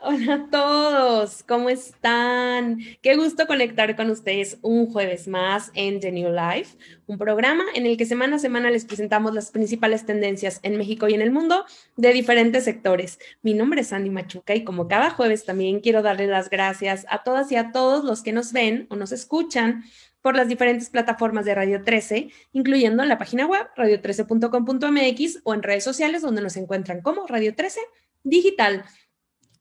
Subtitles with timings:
[0.00, 2.78] Hola a todos, ¿cómo están?
[3.02, 7.84] Qué gusto conectar con ustedes un jueves más en The New Life, un programa en
[7.84, 11.30] el que semana a semana les presentamos las principales tendencias en México y en el
[11.30, 11.66] mundo
[11.96, 13.18] de diferentes sectores.
[13.42, 17.22] Mi nombre es Andy Machuca y como cada jueves también quiero darle las gracias a
[17.22, 19.84] todas y a todos los que nos ven o nos escuchan
[20.22, 25.62] por las diferentes plataformas de Radio 13, incluyendo en la página web radio13.com.mx o en
[25.62, 27.80] redes sociales donde nos encuentran como Radio 13
[28.26, 28.84] Digital.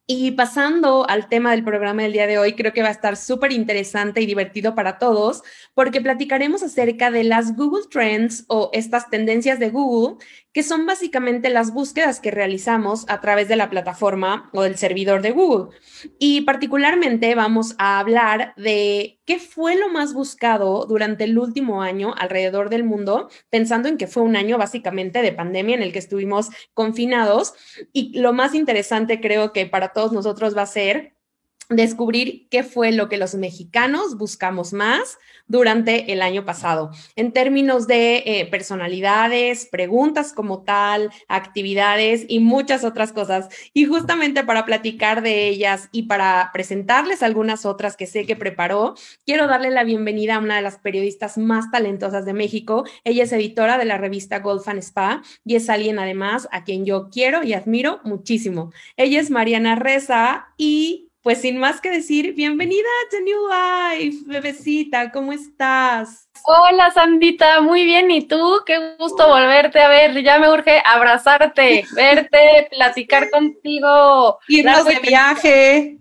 [0.08, 3.18] Y pasando al tema del programa del día de hoy, creo que va a estar
[3.18, 5.41] súper interesante y divertido para todos,
[5.73, 10.23] porque platicaremos acerca de las Google Trends o estas tendencias de Google,
[10.55, 15.22] que son básicamente las búsquedas que realizamos a través de la plataforma o del servidor
[15.22, 15.78] de Google.
[16.18, 22.16] Y particularmente vamos a hablar de qué fue lo más buscado durante el último año
[22.18, 26.00] alrededor del mundo, pensando en que fue un año básicamente de pandemia en el que
[26.00, 27.53] estuvimos confinados.
[27.92, 31.15] Y lo más interesante creo que para todos nosotros va a ser
[31.70, 35.17] descubrir qué fue lo que los mexicanos buscamos más
[35.48, 42.84] durante el año pasado, en términos de eh, personalidades, preguntas como tal, actividades y muchas
[42.84, 43.50] otras cosas.
[43.73, 48.95] Y justamente para platicar de ellas y para presentarles algunas otras que sé que preparó,
[49.26, 52.86] quiero darle la bienvenida a una de las periodistas más talentosas de México.
[53.04, 57.09] Ella es editora de la revista Golf Spa y es alguien además a quien yo
[57.11, 58.72] quiero y admiro muchísimo.
[58.98, 64.18] Ella es Mariana Reza y pues sin más que decir, bienvenida a The New Life,
[64.28, 66.30] bebecita, ¿cómo estás?
[66.44, 68.59] Hola Sandita, muy bien, ¿y tú?
[68.64, 74.38] Qué gusto volverte a ver, ya me urge abrazarte, verte, platicar contigo.
[74.48, 75.98] Irnos de viaje.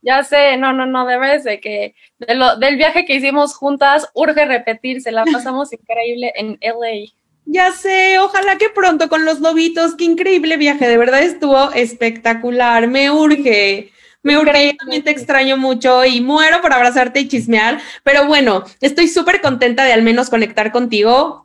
[0.00, 4.08] Ya sé, no, no, no, debes de que de lo, del viaje que hicimos juntas,
[4.14, 7.12] urge repetirse, la pasamos increíble en LA.
[7.44, 12.88] Ya sé, ojalá que pronto con los lobitos, qué increíble viaje, de verdad estuvo espectacular,
[12.88, 13.92] me urge.
[14.22, 19.08] Me urge, también te extraño mucho y muero por abrazarte y chismear, pero bueno, estoy
[19.08, 21.42] súper contenta de al menos conectar contigo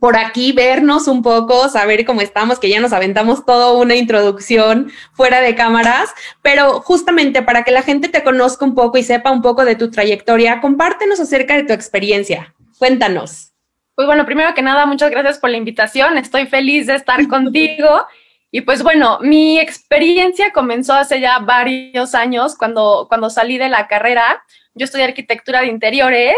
[0.00, 4.90] por aquí, vernos un poco, saber cómo estamos, que ya nos aventamos toda una introducción
[5.12, 9.30] fuera de cámaras, pero justamente para que la gente te conozca un poco y sepa
[9.30, 12.54] un poco de tu trayectoria, compártenos acerca de tu experiencia.
[12.78, 13.52] Cuéntanos.
[13.94, 16.18] Pues bueno, primero que nada, muchas gracias por la invitación.
[16.18, 18.06] Estoy feliz de estar contigo.
[18.50, 23.86] Y pues bueno, mi experiencia comenzó hace ya varios años cuando, cuando salí de la
[23.86, 24.42] carrera.
[24.74, 26.36] Yo estudié arquitectura de interiores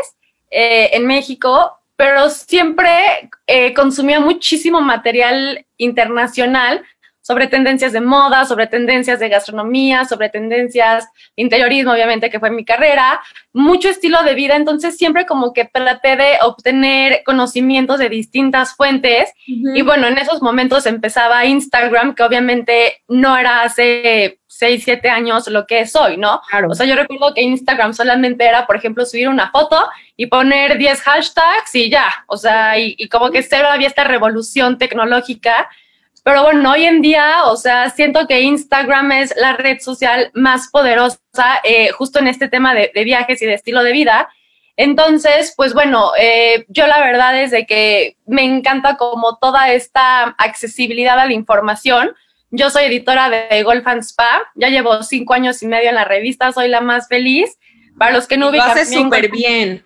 [0.50, 6.84] eh, en México, pero siempre eh, consumía muchísimo material internacional
[7.30, 11.04] sobre tendencias de moda, sobre tendencias de gastronomía, sobre tendencias
[11.36, 13.20] de interiorismo, obviamente, que fue mi carrera,
[13.52, 19.32] mucho estilo de vida, entonces siempre como que traté de obtener conocimientos de distintas fuentes.
[19.46, 25.46] Y bueno, en esos momentos empezaba Instagram, que obviamente no era hace 6, 7 años
[25.46, 26.40] lo que es hoy, ¿no?
[26.68, 30.78] O sea, yo recuerdo que Instagram solamente era, por ejemplo, subir una foto y poner
[30.78, 35.68] 10 hashtags y ya, o sea, y, y como que cero había esta revolución tecnológica
[36.22, 40.68] pero bueno, hoy en día, o sea, siento que Instagram es la red social más
[40.68, 41.18] poderosa
[41.64, 44.28] eh, justo en este tema de, viajes y de estilo de vida.
[44.76, 50.34] Entonces, pues bueno, eh, yo la verdad es de que me encanta como toda esta
[50.38, 52.14] accesibilidad a la información.
[52.50, 56.04] Yo soy editora de Golf and Spa, ya llevo cinco años y medio en la
[56.04, 57.58] revista, soy la más feliz.
[57.98, 58.68] Para los que no ubican...
[58.68, 59.84] Lo haces súper bien.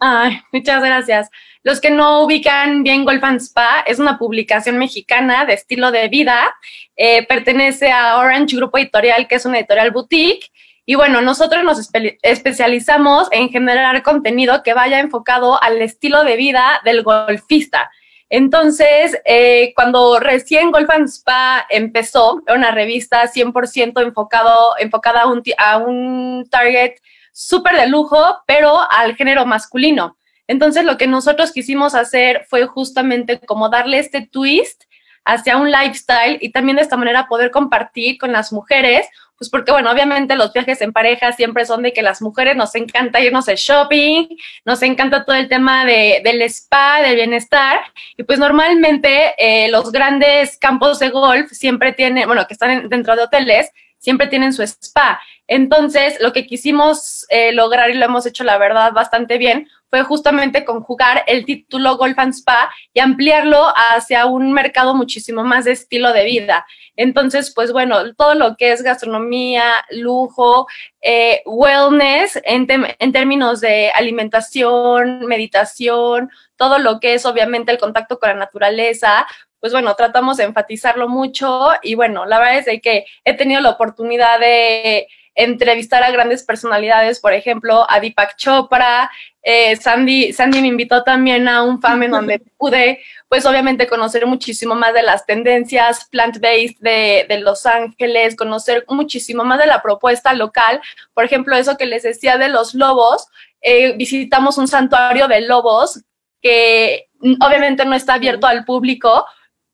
[0.00, 1.30] Ay, muchas gracias.
[1.68, 6.08] Los que no ubican bien Golf and Spa, es una publicación mexicana de estilo de
[6.08, 6.56] vida.
[6.96, 10.50] Eh, pertenece a Orange Grupo Editorial, que es una editorial boutique.
[10.86, 11.90] Y bueno, nosotros nos
[12.22, 17.90] especializamos en generar contenido que vaya enfocado al estilo de vida del golfista.
[18.30, 25.26] Entonces, eh, cuando recién Golf and Spa empezó, era una revista 100% enfocado, enfocada a
[25.26, 26.94] un, a un target
[27.30, 30.17] súper de lujo, pero al género masculino.
[30.48, 34.84] Entonces, lo que nosotros quisimos hacer fue justamente como darle este twist
[35.24, 39.06] hacia un lifestyle y también de esta manera poder compartir con las mujeres,
[39.36, 42.74] pues porque, bueno, obviamente los viajes en pareja siempre son de que las mujeres nos
[42.74, 44.26] encanta irnos de shopping,
[44.64, 47.78] nos encanta todo el tema de, del spa, del bienestar,
[48.16, 53.14] y pues normalmente eh, los grandes campos de golf siempre tienen, bueno, que están dentro
[53.14, 55.20] de hoteles, siempre tienen su spa.
[55.46, 60.02] Entonces, lo que quisimos eh, lograr y lo hemos hecho, la verdad, bastante bien, fue
[60.02, 65.72] justamente conjugar el título Golf and Spa y ampliarlo hacia un mercado muchísimo más de
[65.72, 66.66] estilo de vida.
[66.96, 70.66] Entonces, pues bueno, todo lo que es gastronomía, lujo,
[71.00, 72.66] eh, wellness en,
[72.98, 79.26] en términos de alimentación, meditación, todo lo que es obviamente el contacto con la naturaleza,
[79.60, 83.70] pues bueno, tratamos de enfatizarlo mucho y bueno, la verdad es que he tenido la
[83.70, 89.08] oportunidad de entrevistar a grandes personalidades, por ejemplo, a Deepak Chopra,
[89.40, 94.26] eh, Sandy, Sandy me invitó también a un FAM en donde pude, pues obviamente conocer
[94.26, 99.80] muchísimo más de las tendencias plant-based de, de, Los Ángeles, conocer muchísimo más de la
[99.80, 100.80] propuesta local,
[101.14, 103.28] por ejemplo, eso que les decía de los lobos,
[103.60, 106.02] eh, visitamos un santuario de lobos
[106.42, 107.08] que
[107.40, 109.24] obviamente no está abierto al público,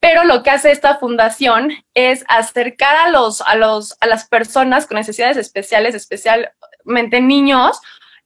[0.05, 4.87] pero lo que hace esta fundación es acercar a, los, a, los, a las personas
[4.87, 7.81] con necesidades especiales, especialmente niños,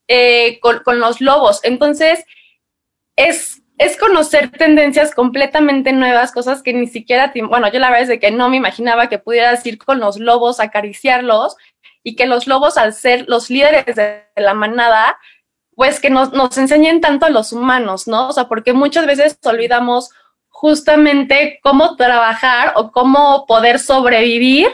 [0.09, 1.61] eh, con, con, los lobos.
[1.63, 2.25] Entonces,
[3.15, 8.09] es, es conocer tendencias completamente nuevas, cosas que ni siquiera, bueno, yo la verdad es
[8.09, 11.55] de que no me imaginaba que pudieras ir con los lobos, acariciarlos,
[12.03, 15.17] y que los lobos, al ser los líderes de la manada,
[15.77, 18.27] pues que nos, nos enseñen tanto a los humanos, ¿no?
[18.27, 20.09] O sea, porque muchas veces olvidamos
[20.59, 24.67] justamente cómo trabajar o cómo poder sobrevivir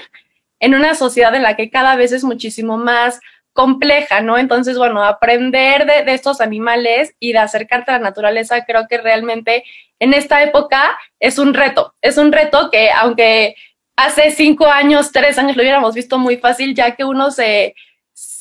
[0.60, 3.20] en una sociedad en la que cada vez es muchísimo más
[3.54, 4.40] compleja, ¿no?
[4.40, 9.64] Entonces, bueno, aprender de, estos animales y de acercarte a la naturaleza, creo que realmente
[10.00, 13.56] en esta época es un reto, es un reto que aunque
[13.96, 17.76] hace cinco años, tres años lo hubiéramos visto muy fácil, ya que uno se,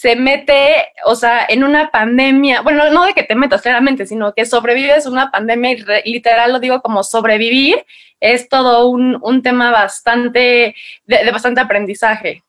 [0.05, 4.35] se mete, o sea, en una pandemia, bueno, no de que te metas claramente, sino
[4.35, 5.73] que sobrevives una pandemia
[6.05, 7.87] y literal lo digo como sobrevivir,
[8.21, 10.75] es todo un, un tema bastante,
[11.07, 12.43] de, bastante aprendizaje.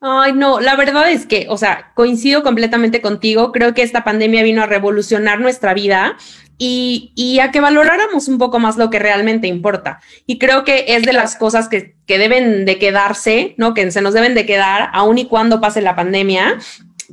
[0.00, 3.52] Ay, no, la verdad es que, o sea, coincido completamente contigo.
[3.52, 6.16] Creo que esta pandemia vino a revolucionar nuestra vida
[6.58, 10.00] y, y, a que valoráramos un poco más lo que realmente importa.
[10.26, 13.74] Y creo que es de las cosas que, que deben de quedarse, ¿no?
[13.74, 16.58] Que se nos deben de quedar aun y cuando pase la pandemia.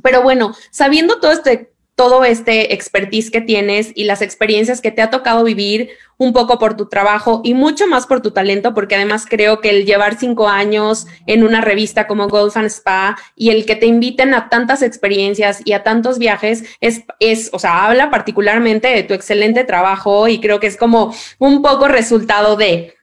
[0.02, 5.02] Pero bueno, sabiendo todo este, todo este expertise que tienes y las experiencias que te
[5.02, 8.96] ha tocado vivir un poco por tu trabajo y mucho más por tu talento, porque
[8.96, 13.50] además creo que el llevar cinco años en una revista como Golf and Spa y
[13.50, 17.86] el que te inviten a tantas experiencias y a tantos viajes es, es, o sea,
[17.86, 22.94] habla particularmente de tu excelente trabajo y creo que es como un poco resultado de,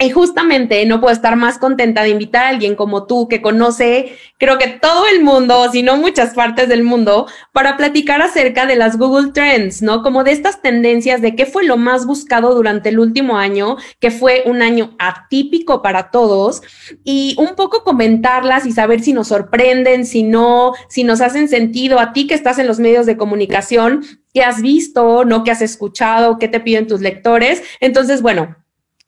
[0.00, 4.16] y justamente no puedo estar más contenta de invitar a alguien como tú que conoce,
[4.38, 8.76] creo que todo el mundo, si no muchas partes del mundo, para platicar acerca de
[8.76, 10.04] las Google Trends, ¿no?
[10.04, 14.12] Como de estas tendencias de qué fue lo más buscado durante el último año, que
[14.12, 16.62] fue un año atípico para todos,
[17.02, 21.98] y un poco comentarlas y saber si nos sorprenden, si no, si nos hacen sentido
[21.98, 25.62] a ti que estás en los medios de comunicación, qué has visto, no qué has
[25.62, 27.64] escuchado, qué te piden tus lectores.
[27.80, 28.54] Entonces, bueno,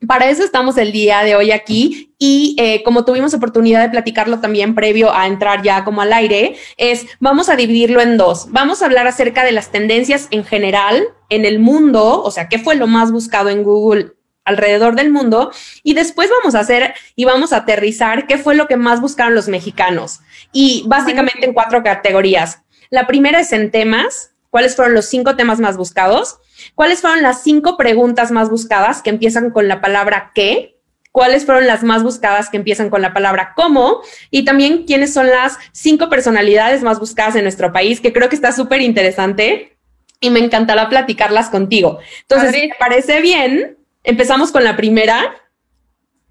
[0.06, 4.41] para eso estamos el día de hoy aquí y eh, como tuvimos oportunidad de platicarlo
[4.41, 8.47] también previo a entrar ya como al aire, es vamos a dividirlo en dos.
[8.50, 12.58] Vamos a hablar acerca de las tendencias en general en el mundo, o sea, qué
[12.58, 14.12] fue lo más buscado en Google
[14.44, 15.52] alrededor del mundo
[15.82, 19.35] y después vamos a hacer y vamos a aterrizar qué fue lo que más buscaron
[19.35, 20.20] los mexicanos
[20.50, 22.62] y básicamente en cuatro categorías.
[22.88, 26.38] La primera es en temas, cuáles fueron los cinco temas más buscados.
[26.75, 30.77] ¿Cuáles fueron las cinco preguntas más buscadas que empiezan con la palabra qué?
[31.12, 34.01] ¿Cuáles fueron las más buscadas que empiezan con la palabra cómo?
[34.31, 38.37] Y también quiénes son las cinco personalidades más buscadas en nuestro país, que creo que
[38.37, 39.77] está súper interesante
[40.21, 41.99] y me encantará platicarlas contigo.
[42.23, 45.35] Entonces, si te parece bien, empezamos con la primera.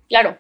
[0.07, 0.37] Claro.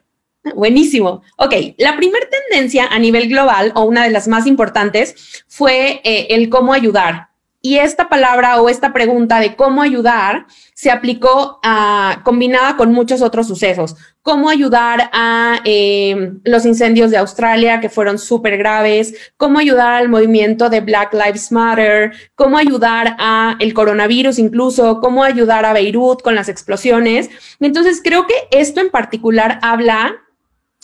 [0.55, 1.21] Buenísimo.
[1.37, 6.27] Ok, la primera tendencia a nivel global o una de las más importantes fue eh,
[6.29, 7.28] el cómo ayudar.
[7.61, 13.21] Y esta palabra o esta pregunta de cómo ayudar se aplicó a, combinada con muchos
[13.21, 13.97] otros sucesos.
[14.21, 19.13] Cómo ayudar a eh, los incendios de Australia, que fueron súper graves.
[19.35, 22.13] Cómo ayudar al movimiento de Black Lives Matter.
[22.35, 25.01] Cómo ayudar a el coronavirus incluso.
[25.01, 27.29] Cómo ayudar a Beirut con las explosiones.
[27.59, 30.15] Entonces, creo que esto en particular habla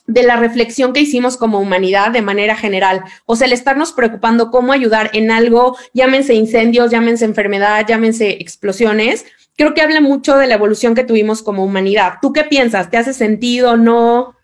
[0.07, 3.03] de la reflexión que hicimos como humanidad de manera general.
[3.25, 9.25] O sea, el estarnos preocupando cómo ayudar en algo, llámense incendios, llámense enfermedad, llámense explosiones,
[9.57, 12.15] creo que habla mucho de la evolución que tuvimos como humanidad.
[12.21, 12.89] ¿Tú qué piensas?
[12.89, 13.77] ¿Te hace sentido?
[13.77, 14.35] ¿No?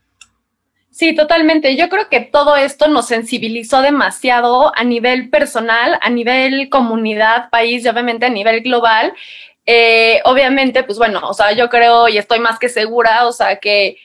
[0.89, 1.75] Sí, totalmente.
[1.77, 7.85] Yo creo que todo esto nos sensibilizó demasiado a nivel personal, a nivel comunidad, país
[7.85, 9.13] y obviamente a nivel global.
[9.65, 13.57] Eh, obviamente, pues bueno, o sea, yo creo y estoy más que segura, o sea,
[13.59, 13.97] que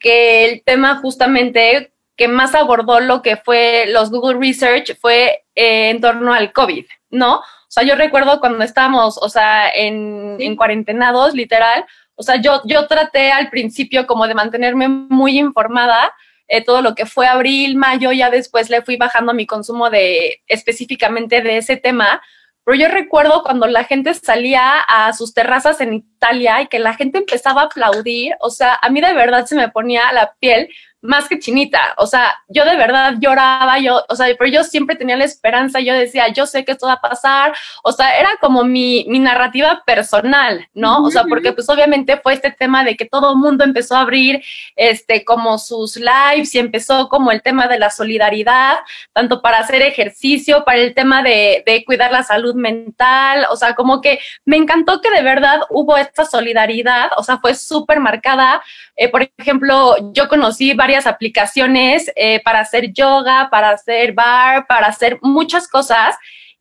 [0.00, 5.90] que el tema justamente que más abordó lo que fue los Google Research fue eh,
[5.90, 7.36] en torno al COVID, ¿no?
[7.36, 11.84] O sea, yo recuerdo cuando estábamos, o sea, en, en cuarentenados, literal,
[12.16, 16.12] o sea, yo, yo traté al principio como de mantenerme muy informada,
[16.48, 20.42] eh, todo lo que fue abril, mayo, ya después le fui bajando mi consumo de
[20.46, 22.20] específicamente de ese tema,
[22.64, 26.94] pero yo recuerdo cuando la gente salía a sus terrazas en Italia y que la
[26.94, 30.68] gente empezaba a aplaudir, o sea, a mí de verdad se me ponía la piel
[31.02, 31.94] más que chinita.
[31.96, 35.80] O sea, yo de verdad lloraba, yo, o sea, pero yo siempre tenía la esperanza,
[35.80, 37.52] yo decía, yo sé que esto va a pasar.
[37.82, 41.02] O sea, era como mi, mi narrativa personal, ¿no?
[41.02, 44.00] O sea, porque pues obviamente fue este tema de que todo el mundo empezó a
[44.00, 44.42] abrir,
[44.76, 48.78] este, como sus lives y empezó como el tema de la solidaridad,
[49.12, 53.46] tanto para hacer ejercicio, para el tema de, de cuidar la salud mental.
[53.50, 57.54] O sea, como que me encantó que de verdad hubo esta solidaridad, o sea, fue
[57.54, 58.62] súper marcada.
[59.02, 64.88] Eh, por ejemplo, yo conocí varios aplicaciones eh, para hacer yoga, para hacer bar, para
[64.88, 66.16] hacer muchas cosas.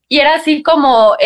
[0.08, 1.18] Y era así como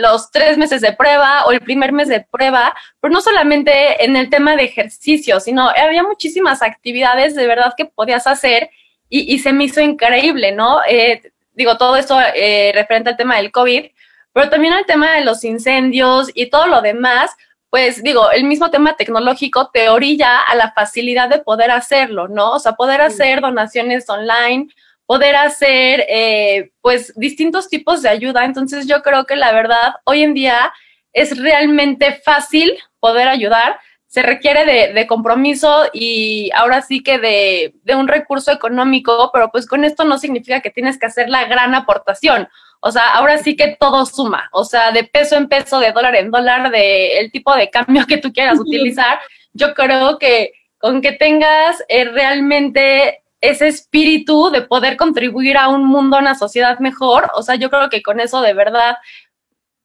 [0.00, 4.16] los tres meses de prueba o el primer mes de prueba, pero no solamente en
[4.16, 8.70] el tema de ejercicio, sino había muchísimas actividades de verdad que podías hacer
[9.10, 10.80] y, se me hizo increíble, ¿no?
[10.88, 13.84] Eh, digo, todo esto referente al tema del COVID,
[14.32, 17.36] pero también al tema de los incendios y todo lo demás,
[17.70, 22.52] pues digo, el mismo tema tecnológico te orilla a la facilidad de poder hacerlo, ¿no?
[22.52, 24.68] O sea, poder hacer donaciones online,
[25.04, 28.44] poder hacer, eh, pues, distintos tipos de ayuda.
[28.44, 30.72] Entonces, yo creo que la verdad, hoy en día
[31.12, 33.78] es realmente fácil poder ayudar.
[34.06, 39.50] Se requiere de, de compromiso y ahora sí que de, de un recurso económico, pero
[39.50, 42.48] pues con esto no significa que tienes que hacer la gran aportación.
[42.80, 46.14] O sea, ahora sí que todo suma, o sea, de peso en peso, de dólar
[46.16, 49.18] en dólar, de el tipo de cambio que tú quieras utilizar.
[49.52, 55.84] Yo creo que con que tengas eh, realmente ese espíritu de poder contribuir a un
[55.84, 58.96] mundo, a una sociedad mejor, o sea, yo creo que con eso de verdad,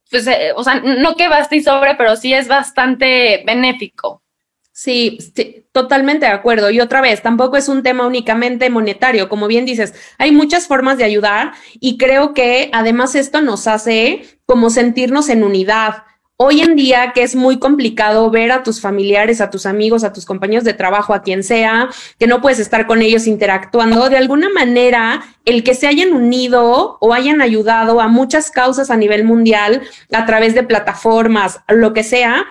[0.10, 4.23] pues, eh, o sea, no que baste y sobre, pero sí es bastante benéfico.
[4.76, 5.20] Sí,
[5.72, 6.72] totalmente de acuerdo.
[6.72, 9.30] Y otra vez, tampoco es un tema únicamente monetario.
[9.30, 14.26] Como bien dices, hay muchas formas de ayudar y creo que además esto nos hace
[14.48, 16.06] como sentirnos en unidad.
[16.38, 20.12] Hoy en día que es muy complicado ver a tus familiares, a tus amigos, a
[20.12, 24.18] tus compañeros de trabajo, a quien sea, que no puedes estar con ellos interactuando, de
[24.18, 29.24] alguna manera el que se hayan unido o hayan ayudado a muchas causas a nivel
[29.24, 32.48] mundial a través de plataformas, lo que sea,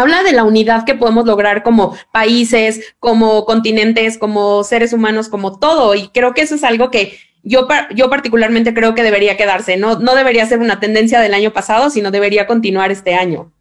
[0.00, 5.58] habla de la unidad que podemos lograr como países, como continentes, como seres humanos, como
[5.58, 5.94] todo.
[5.94, 9.76] Y creo que eso es algo que yo, yo particularmente creo que debería quedarse.
[9.76, 13.52] No, no debería ser una tendencia del año pasado, sino debería continuar este año.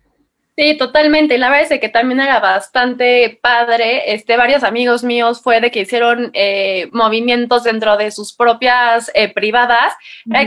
[0.60, 1.38] Sí, totalmente.
[1.38, 4.12] La verdad es que también era bastante padre.
[4.16, 9.32] Este, varios amigos míos fue de que hicieron eh, movimientos dentro de sus propias eh,
[9.32, 9.94] privadas,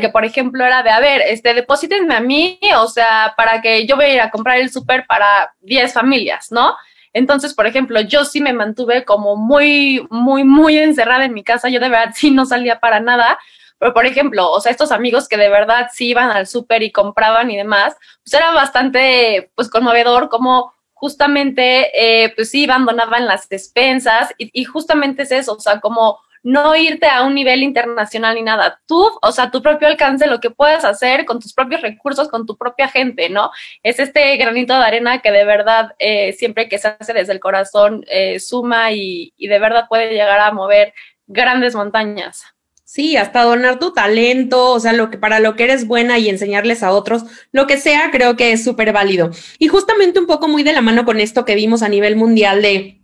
[0.01, 3.87] que por ejemplo era de, a ver, este, deposítenme a mí, o sea, para que
[3.87, 6.75] yo voy a ir a comprar el súper para 10 familias, ¿no?
[7.13, 11.69] Entonces, por ejemplo, yo sí me mantuve como muy, muy, muy encerrada en mi casa.
[11.69, 13.39] Yo de verdad sí no salía para nada,
[13.81, 16.93] pero, por ejemplo, o sea, estos amigos que de verdad sí iban al súper y
[16.93, 23.49] compraban y demás, pues era bastante, pues, conmovedor como justamente, eh, pues sí, abandonaban las
[23.49, 28.35] despensas y, y justamente es eso, o sea, como no irte a un nivel internacional
[28.35, 28.81] ni nada.
[28.87, 32.47] Tú, o sea, tu propio alcance, lo que puedes hacer con tus propios recursos, con
[32.47, 33.51] tu propia gente, ¿no?
[33.83, 37.41] Es este granito de arena que de verdad, eh, siempre que se hace desde el
[37.41, 40.95] corazón, eh, suma y, y de verdad puede llegar a mover
[41.27, 42.45] grandes montañas.
[42.93, 46.29] Sí, hasta donar tu talento, o sea, lo que para lo que eres buena y
[46.29, 49.31] enseñarles a otros, lo que sea, creo que es súper válido.
[49.61, 52.63] Y justamente un poco muy de la mano con esto que vimos a nivel mundial
[52.63, 52.97] de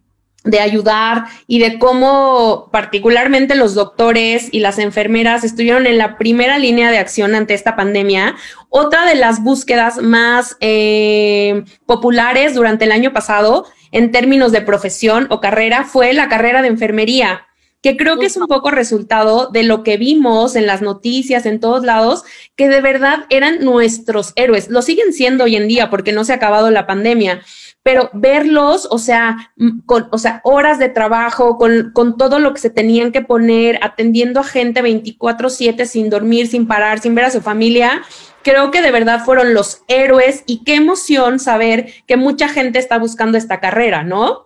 [0.43, 6.59] de ayudar y de cómo particularmente los doctores y las enfermeras estuvieron en la primera
[6.59, 8.35] línea de acción ante esta pandemia.
[8.69, 15.27] Otra de las búsquedas más eh, populares durante el año pasado en términos de profesión
[15.31, 17.47] o carrera fue la carrera de enfermería
[17.83, 21.61] que creo que es un poco resultado de lo que vimos en las noticias, en
[21.61, 22.25] todos lados,
[22.57, 24.69] que de verdad eran nuestros héroes.
[24.71, 27.43] Lo siguen siendo hoy en día porque no se ha acabado la pandemia,
[27.83, 29.53] pero verlos, o sea,
[29.85, 33.79] con, o sea, horas de trabajo, con, con todo lo que se tenían que poner,
[33.83, 38.03] atendiendo a gente 24/7 sin dormir, sin parar, sin ver a su familia,
[38.43, 42.99] creo que de verdad fueron los héroes y qué emoción saber que mucha gente está
[42.99, 44.46] buscando esta carrera, ¿no?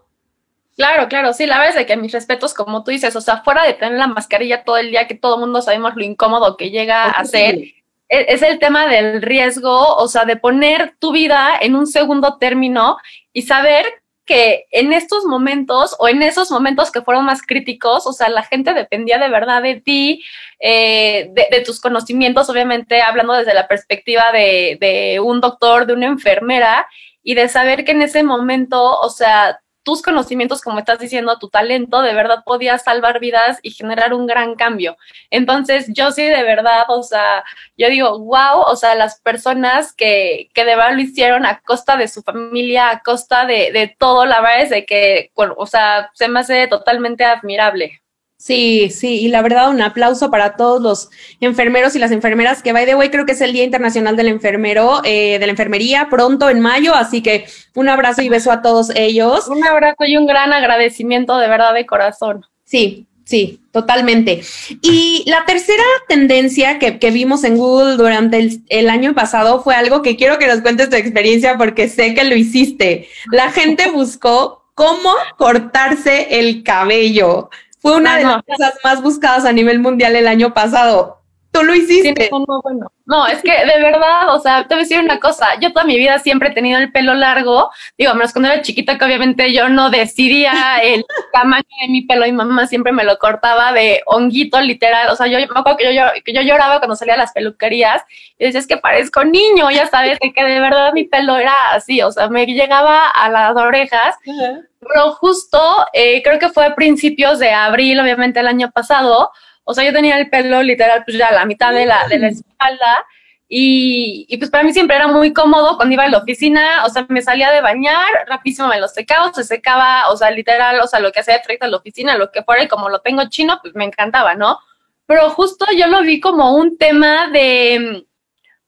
[0.80, 3.64] Claro, claro, sí, la verdad es que mis respetos, como tú dices, o sea, fuera
[3.64, 6.70] de tener la mascarilla todo el día, que todo el mundo sabemos lo incómodo que
[6.70, 7.74] llega a ser, e,
[8.08, 12.96] es, el tema del riesgo, o sea, de poner tu vida en un segundo término
[13.34, 13.84] y saber
[14.24, 18.44] que en estos momentos o en esos momentos que fueron más críticos, o sea, la
[18.44, 20.24] gente dependía de verdad de ti,
[20.60, 25.92] eh, de, de, tus conocimientos, obviamente hablando desde la perspectiva de, de un doctor, de
[25.92, 26.86] una enfermera,
[27.22, 31.48] y de saber que en ese momento, o sea, tus conocimientos, como estás diciendo, tu
[31.48, 34.96] talento, de verdad podía salvar vidas y generar un gran cambio.
[35.30, 37.44] Entonces, yo sí, de verdad, o sea,
[37.76, 41.96] yo digo, wow, o sea, las personas que, que de verdad lo hicieron a costa
[41.96, 46.10] de su familia, a costa de, de todo, la verdad es de que, o sea,
[46.14, 48.02] se me hace totalmente admirable.
[48.40, 51.10] Sí, sí, y la verdad un aplauso para todos los
[51.42, 54.28] enfermeros y las enfermeras, que by the way creo que es el Día Internacional del
[54.28, 57.44] Enfermero, eh, de la Enfermería, pronto en mayo, así que
[57.74, 59.46] un abrazo y beso a todos ellos.
[59.48, 62.46] Un abrazo y un gran agradecimiento de verdad de corazón.
[62.64, 64.40] Sí, sí, totalmente.
[64.80, 69.74] Y la tercera tendencia que, que vimos en Google durante el, el año pasado fue
[69.74, 73.06] algo que quiero que nos cuentes tu experiencia porque sé que lo hiciste.
[73.30, 77.50] La gente buscó cómo cortarse el cabello.
[77.80, 81.22] Fue una de las cosas más buscadas a nivel mundial el año pasado.
[81.50, 82.30] Tú lo hiciste.
[82.62, 82.92] bueno.
[83.10, 85.58] No, es que de verdad, o sea, te voy a decir una cosa.
[85.60, 87.72] Yo toda mi vida siempre he tenido el pelo largo.
[87.98, 92.24] Digo, menos cuando era chiquita, que obviamente yo no decidía el tamaño de mi pelo.
[92.24, 95.08] Mi mamá siempre me lo cortaba de honguito, literal.
[95.08, 98.00] O sea, yo me acuerdo que yo, que yo lloraba cuando salía a las peluquerías
[98.38, 101.72] y decía, es que parezco niño, ya sabes, de que de verdad mi pelo era
[101.72, 102.00] así.
[102.02, 104.14] O sea, me llegaba a las orejas.
[104.24, 105.58] Pero justo,
[105.94, 109.32] eh, creo que fue a principios de abril, obviamente el año pasado,
[109.70, 112.28] o sea, yo tenía el pelo literal, pues ya la mitad de la, de la
[112.28, 113.06] espalda,
[113.48, 116.88] y, y, pues para mí siempre era muy cómodo cuando iba a la oficina, o
[116.88, 120.86] sea, me salía de bañar, rapidísimo me lo secaba, se secaba, o sea, literal, o
[120.88, 123.28] sea, lo que hacía directo a la oficina, lo que fuera, y como lo tengo
[123.28, 124.58] chino, pues me encantaba, ¿no?
[125.06, 128.04] Pero justo yo lo vi como un tema de,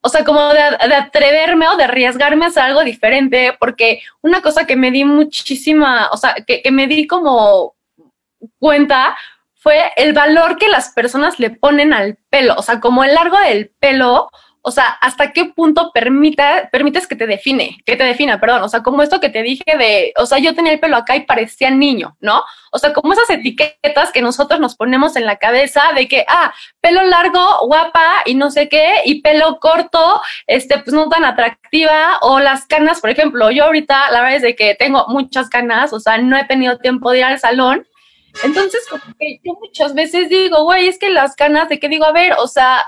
[0.02, 4.66] o sea, como de, atreverme o de arriesgarme a hacer algo diferente, porque una cosa
[4.66, 7.74] que me di muchísima, o sea, que me di como
[8.58, 9.16] cuenta
[9.62, 13.38] fue el valor que las personas le ponen al pelo, o sea, como el largo
[13.38, 14.28] del pelo,
[14.60, 18.68] o sea, hasta qué punto permita, permites que te define, que te defina, perdón, o
[18.68, 21.26] sea, como esto que te dije de, o sea, yo tenía el pelo acá y
[21.26, 22.42] parecía niño, ¿no?
[22.72, 26.52] O sea, como esas etiquetas que nosotros nos ponemos en la cabeza de que, ah,
[26.80, 32.18] pelo largo, guapa y no sé qué, y pelo corto, este, pues no tan atractiva,
[32.20, 35.92] o las canas, por ejemplo, yo ahorita, la verdad es de que tengo muchas canas,
[35.92, 37.86] o sea, no he tenido tiempo de ir al salón,
[38.42, 42.04] entonces, como que yo muchas veces digo, güey, es que las canas de que digo,
[42.04, 42.82] a ver, o sea,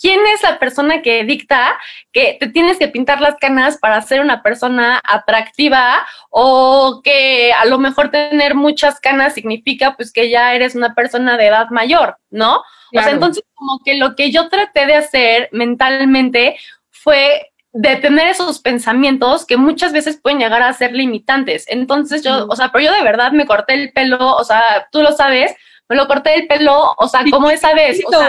[0.00, 1.78] ¿quién es la persona que dicta
[2.12, 7.64] que te tienes que pintar las canas para ser una persona atractiva o que a
[7.64, 12.18] lo mejor tener muchas canas significa pues que ya eres una persona de edad mayor,
[12.30, 12.62] ¿no?
[12.94, 16.56] O sea, entonces como que lo que yo traté de hacer mentalmente
[16.90, 21.66] fue de tener esos pensamientos que muchas veces pueden llegar a ser limitantes.
[21.68, 25.02] Entonces yo, o sea, pero yo de verdad me corté el pelo, o sea, tú
[25.02, 25.54] lo sabes,
[25.86, 28.28] me lo corté el pelo, o sea, como esa vez, o sea,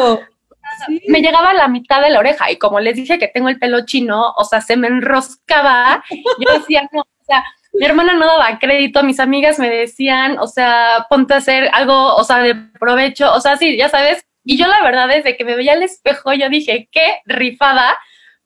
[1.08, 3.58] me llegaba a la mitad de la oreja y como les dije que tengo el
[3.58, 6.04] pelo chino, o sea, se me enroscaba.
[6.10, 10.48] Yo decía, no, o sea, mi hermana no daba crédito, mis amigas me decían, o
[10.48, 14.26] sea, ponte a hacer algo, o sea, de provecho, o sea, sí, ya sabes.
[14.44, 17.98] Y yo la verdad, desde que me veía al espejo, yo dije, qué rifada,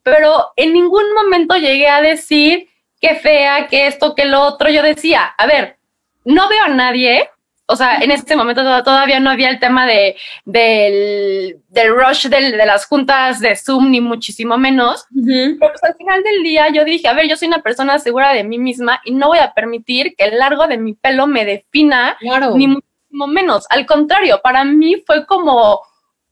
[0.04, 4.70] pero en ningún momento llegué a decir qué fea, que esto, que lo otro.
[4.70, 5.78] Yo decía, a ver,
[6.24, 7.30] no veo a nadie,
[7.72, 11.56] o sea, en este momento todavía no había el tema de, del,
[11.96, 15.06] rush de las juntas de Zoom, ni muchísimo menos.
[15.26, 18.34] Pero pues, al final del día yo dije, a ver, yo soy una persona segura
[18.34, 21.46] de mí misma y no voy a permitir que el largo de mi pelo me
[21.46, 22.18] defina,
[22.56, 23.66] ni muchísimo menos.
[23.70, 25.82] Al contrario, para mí fue como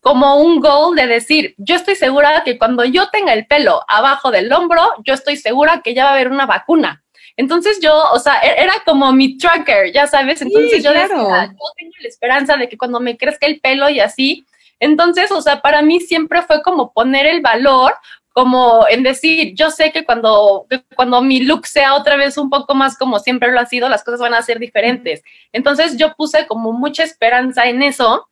[0.02, 4.32] como un goal de decir, yo estoy segura que cuando yo tenga el pelo abajo
[4.32, 7.04] del hombro, yo estoy segura que ya va a haber una vacuna.
[7.36, 11.74] Entonces yo, o sea, e-, era como mi tracker, ya sabes, entonces yo decía, yo
[11.78, 14.46] tengo la esperanza de que cuando me crezca el pelo y así,
[14.80, 17.94] entonces, o sea, para mí siempre fue como poner el valor
[18.32, 22.74] como en decir, yo sé que cuando, cuando mi look sea otra vez un poco
[22.74, 25.24] más como siempre lo ha sido, las cosas van a ser diferentes.
[25.52, 28.30] Entonces yo puse como mucha esperanza en eso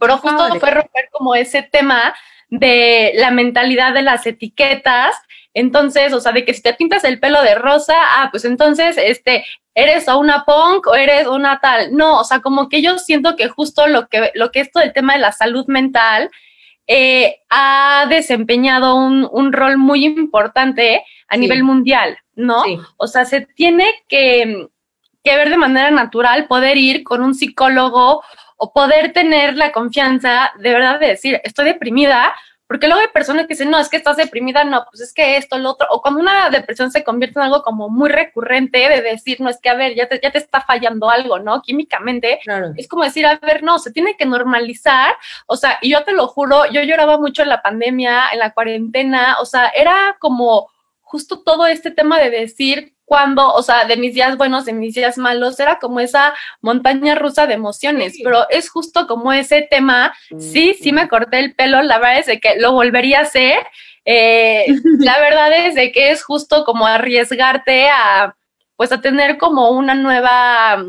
[0.00, 2.14] pero justo fue romper como ese tema
[2.48, 5.16] de la mentalidad de las etiquetas.
[5.54, 8.98] Entonces, o sea, de que si te pintas el pelo de rosa, ah, pues entonces,
[8.98, 9.44] este,
[9.74, 11.94] eres o una punk o eres una tal.
[11.94, 14.92] No, o sea, como que yo siento que justo lo que, lo que esto del
[14.92, 16.30] tema de la salud mental
[16.86, 22.62] eh, ha desempeñado un, un, rol muy importante a nivel mundial, ¿no?
[22.96, 24.68] O sea, se tiene que,
[25.24, 28.22] que ver de manera natural, poder ir con un psicólogo
[28.56, 32.34] o poder tener la confianza de verdad de decir, estoy deprimida,
[32.66, 35.36] porque luego hay personas que dicen, no, es que estás deprimida, no, pues es que
[35.36, 39.02] esto, lo otro, o cuando una depresión se convierte en algo como muy recurrente de
[39.02, 41.62] decir, no, es que a ver, ya te, ya te está fallando algo, ¿no?
[41.62, 42.40] Químicamente,
[42.76, 45.14] es como decir, a ver, no, se tiene que normalizar,
[45.46, 48.52] o sea, y yo te lo juro, yo lloraba mucho en la pandemia, en la
[48.52, 50.68] cuarentena, o sea, era como
[51.02, 54.94] justo todo este tema de decir, cuando, o sea, de mis días buenos, de mis
[54.94, 60.12] días malos, era como esa montaña rusa de emociones, pero es justo como ese tema,
[60.38, 63.64] sí, sí me corté el pelo, la verdad es de que lo volvería a hacer,
[64.04, 64.66] eh,
[64.98, 68.36] la verdad es de que es justo como arriesgarte a,
[68.74, 70.84] pues a tener como una nueva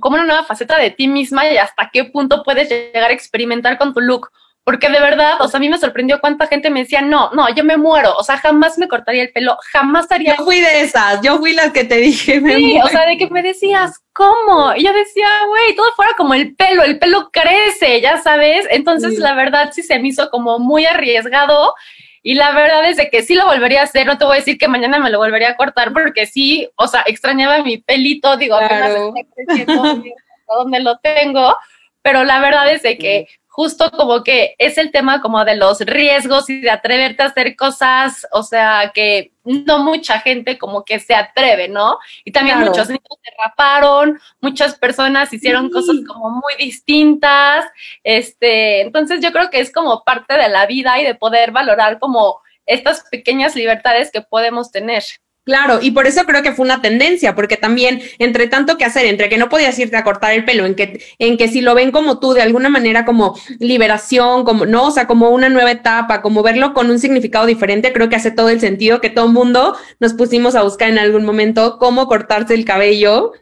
[0.00, 3.76] como una nueva faceta de ti misma y hasta qué punto puedes llegar a experimentar
[3.76, 4.30] con tu look.
[4.64, 7.52] Porque de verdad, o sea, a mí me sorprendió cuánta gente me decía, no, no,
[7.54, 10.36] yo me muero, o sea, jamás me cortaría el pelo, jamás haría...
[10.36, 13.16] Yo fui de esas, yo fui la que te dije, me Sí, o sea, de
[13.16, 14.74] que me decías, ¿cómo?
[14.76, 18.66] Y yo decía, güey, todo fuera como el pelo, el pelo crece, ya sabes.
[18.70, 21.74] Entonces, la verdad, sí se me hizo como muy arriesgado.
[22.22, 24.40] Y la verdad es de que sí lo volvería a hacer, no te voy a
[24.40, 28.36] decir que mañana me lo volvería a cortar porque sí, o sea, extrañaba mi pelito,
[28.36, 29.14] digo, claro.
[29.36, 29.56] apenas
[30.48, 31.56] donde lo tengo,
[32.02, 35.80] pero la verdad es de que justo como que es el tema como de los
[35.80, 41.00] riesgos y de atreverte a hacer cosas, o sea, que no mucha gente como que
[41.00, 41.98] se atreve, ¿no?
[42.24, 47.66] Y también muchos niños se raparon, muchas personas hicieron cosas como muy distintas,
[48.04, 51.98] este, entonces yo creo que es como parte de la vida y de poder valorar
[51.98, 55.02] como estas pequeñas libertades que podemos tener.
[55.50, 59.06] Claro, y por eso creo que fue una tendencia, porque también entre tanto que hacer,
[59.06, 61.74] entre que no podías irte a cortar el pelo, en que, en que si lo
[61.74, 65.72] ven como tú, de alguna manera como liberación, como, no, o sea, como una nueva
[65.72, 69.26] etapa, como verlo con un significado diferente, creo que hace todo el sentido que todo
[69.26, 73.32] el mundo nos pusimos a buscar en algún momento cómo cortarse el cabello.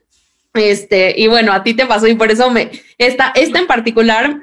[0.55, 4.41] Este, y bueno, a ti te pasó y por eso me, esta, esta en particular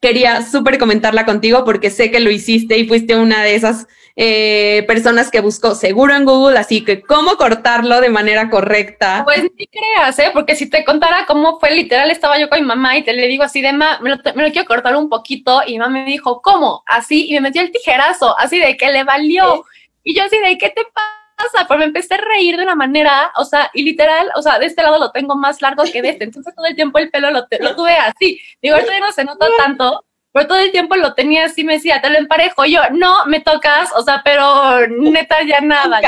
[0.00, 4.84] quería súper comentarla contigo porque sé que lo hiciste y fuiste una de esas eh,
[4.86, 9.22] personas que buscó seguro en Google, así que cómo cortarlo de manera correcta.
[9.24, 10.30] Pues ni creas, ¿eh?
[10.32, 13.26] Porque si te contara cómo fue literal, estaba yo con mi mamá y te le
[13.28, 16.04] digo así de, ma, me lo, me lo quiero cortar un poquito y mamá me
[16.04, 16.82] dijo, ¿cómo?
[16.86, 19.64] Así, y me metió el tijerazo, así de que le valió.
[20.04, 21.66] Y yo así de, ¿qué te pasa?
[21.66, 24.66] Pues me empecé a reír de una manera, o sea, y literal, o sea, de
[24.66, 27.30] este lado lo tengo más largo que de este, entonces todo el tiempo el pelo
[27.30, 28.40] lo, lo tuve así.
[28.60, 31.74] Digo, ahorita ya no se nota tanto, pero todo el tiempo lo tenía así, me
[31.74, 32.64] decía, te lo emparejo.
[32.64, 36.00] yo, no, me tocas, o sea, pero neta ya nada.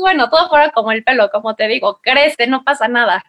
[0.00, 3.24] bueno, todo fuera como el pelo, como te digo, crece, no pasa nada.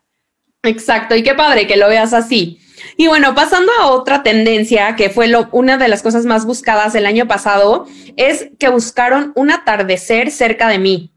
[0.63, 2.59] Exacto, y qué padre que lo veas así.
[2.97, 6.95] Y bueno, pasando a otra tendencia que fue lo, una de las cosas más buscadas
[6.95, 7.85] el año pasado,
[8.17, 11.12] es que buscaron un atardecer cerca de mí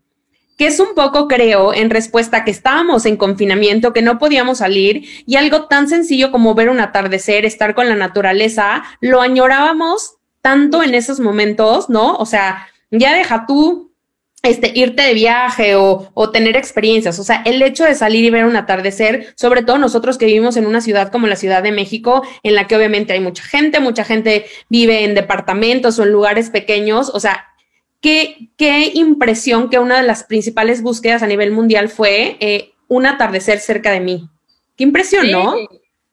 [0.57, 4.59] que es un poco, creo, en respuesta a que estábamos en confinamiento, que no podíamos
[4.59, 10.17] salir y algo tan sencillo como ver un atardecer, estar con la naturaleza, lo añorábamos
[10.41, 12.15] tanto en esos momentos, ¿no?
[12.17, 13.93] O sea, ya deja tú
[14.43, 17.19] este, irte de viaje o, o, tener experiencias.
[17.19, 20.57] O sea, el hecho de salir y ver un atardecer, sobre todo nosotros que vivimos
[20.57, 23.81] en una ciudad como la Ciudad de México, en la que obviamente hay mucha gente,
[23.81, 27.11] mucha gente vive en departamentos o en lugares pequeños.
[27.13, 27.45] O sea,
[28.57, 33.59] qué, impresión que una de las principales búsquedas a nivel mundial fue eh, un atardecer
[33.59, 34.29] cerca de mí.
[34.77, 35.55] Qué impresión, ¿no?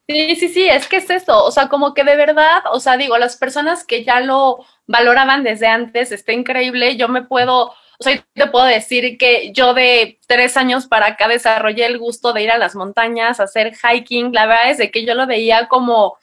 [0.06, 2.98] Sí, sí, sí, es que es eso, o sea, como que de verdad, o sea,
[2.98, 8.00] digo, las personas que ya lo valoraban desde antes, está increíble, yo me puedo, o
[8.00, 12.42] sea, te puedo decir que yo de tres años para acá desarrollé el gusto de
[12.42, 16.18] ir a las montañas, hacer hiking, la verdad es de que yo lo veía como,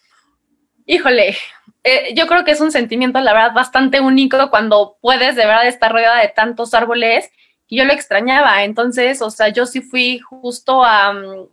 [0.85, 1.35] híjole,
[1.83, 5.67] eh, yo creo que es un sentimiento, la verdad, bastante único cuando puedes de verdad
[5.67, 7.31] estar rodeada de tantos árboles
[7.67, 8.63] y yo lo extrañaba.
[8.63, 11.13] Entonces, o sea, yo sí fui justo a...
[11.13, 11.47] Mm,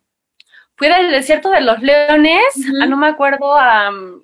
[0.76, 2.44] fui del desierto de los leones,
[2.80, 4.22] a, no me acuerdo a, mm,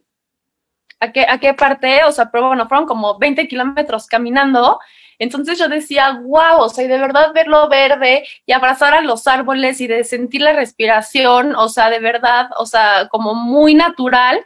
[1.00, 4.78] a, qué, a qué parte, o sea, pero bueno, fueron como 20 kilómetros caminando.
[5.18, 9.26] Entonces yo decía, wow, o sea, y de verdad verlo verde y abrazar a los
[9.26, 14.44] árboles y de sentir la respiración, o sea, de verdad, o sea, como muy natural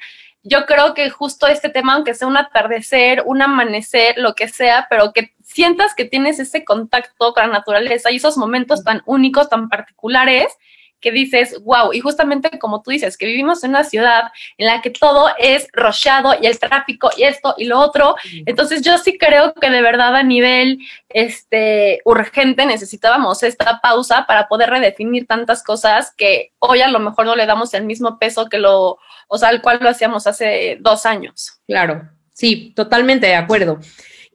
[0.49, 4.87] yo creo que justo este tema, aunque sea un atardecer, un amanecer, lo que sea,
[4.89, 9.49] pero que sientas que tienes ese contacto con la naturaleza y esos momentos tan únicos,
[9.49, 10.57] tan particulares,
[11.01, 14.81] que dices, wow, y justamente como tú dices, que vivimos en una ciudad en la
[14.81, 19.17] que todo es rochado y el tráfico y esto y lo otro, entonces yo sí
[19.17, 25.63] creo que de verdad a nivel este, urgente necesitábamos esta pausa para poder redefinir tantas
[25.63, 29.39] cosas que hoy a lo mejor no le damos el mismo peso que lo, o
[29.39, 31.61] sea, al cual lo hacíamos hace dos años.
[31.67, 33.79] Claro, sí, totalmente de acuerdo.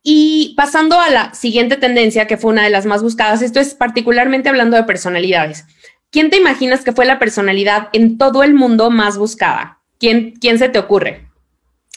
[0.04, 3.74] Y pasando a la siguiente tendencia, que fue una de las más buscadas, esto es
[3.74, 5.66] particularmente hablando de personalidades.
[6.12, 9.80] ¿Quién te imaginas que fue la personalidad en todo el mundo más buscada?
[9.98, 11.30] ¿Quién, quién se te ocurre?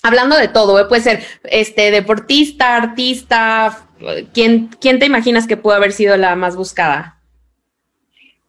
[0.02, 0.84] Hablando de todo, ¿eh?
[0.84, 3.88] puede ser este deportista, artista,
[4.32, 7.15] ¿quién, ¿quién te imaginas que pudo haber sido la más buscada?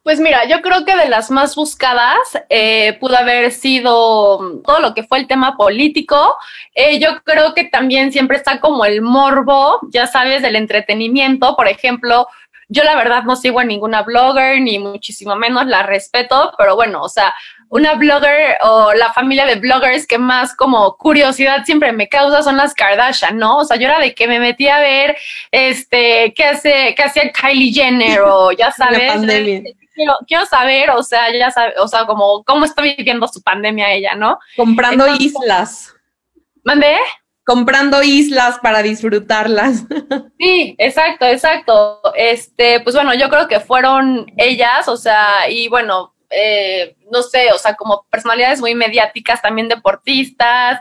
[0.08, 2.16] Pues mira, yo creo que de las más buscadas
[2.48, 6.34] eh, pudo haber sido todo lo que fue el tema político.
[6.74, 11.54] Eh, yo creo que también siempre está como el morbo, ya sabes, del entretenimiento.
[11.56, 12.26] Por ejemplo,
[12.70, 17.02] Yo la verdad no sigo a ninguna blogger, ni muchísimo menos la respeto, pero bueno,
[17.02, 17.34] o sea,
[17.70, 22.56] una blogger o la familia de bloggers que más como curiosidad siempre me causa son
[22.56, 23.58] las Kardashian, ¿no?
[23.58, 25.16] O sea, yo era de que me metí a ver,
[25.50, 29.12] este, qué hace, qué hacía Kylie Jenner o ya sabes.
[29.98, 33.92] Quiero, quiero, saber, o sea, ya sabes, o sea, como cómo está viviendo su pandemia
[33.92, 34.38] ella, ¿no?
[34.56, 35.94] Comprando islas.
[36.64, 36.96] ¿Mandé?
[37.48, 39.84] comprando islas para disfrutarlas.
[40.38, 42.00] Sí, exacto, exacto.
[42.14, 47.52] Este, pues bueno, yo creo que fueron ellas, o sea, y bueno, eh, no sé,
[47.52, 50.80] o sea, como personalidades muy mediáticas, también deportistas.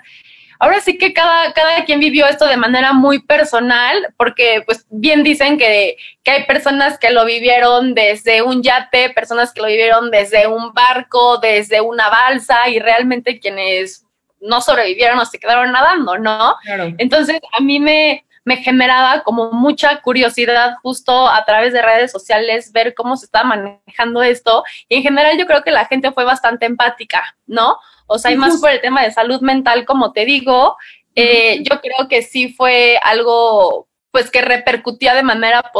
[0.60, 5.24] Ahora sí que cada, cada quien vivió esto de manera muy personal, porque pues bien
[5.24, 10.12] dicen que, que hay personas que lo vivieron desde un yate, personas que lo vivieron
[10.12, 14.06] desde un barco, desde una balsa, y realmente quienes
[14.40, 16.56] no sobrevivieron o se quedaron nadando, ¿no?
[16.98, 22.72] Entonces, a mí me, me generaba como mucha curiosidad justo a través de redes sociales
[22.72, 24.64] ver cómo se está manejando esto.
[24.88, 27.78] Y en general yo creo que la gente fue bastante empática, ¿no?
[28.08, 30.76] O sea, hay más por el tema de salud mental, como te digo.
[31.16, 35.72] Eh, yo creo que sí fue algo, pues, que repercutía de manera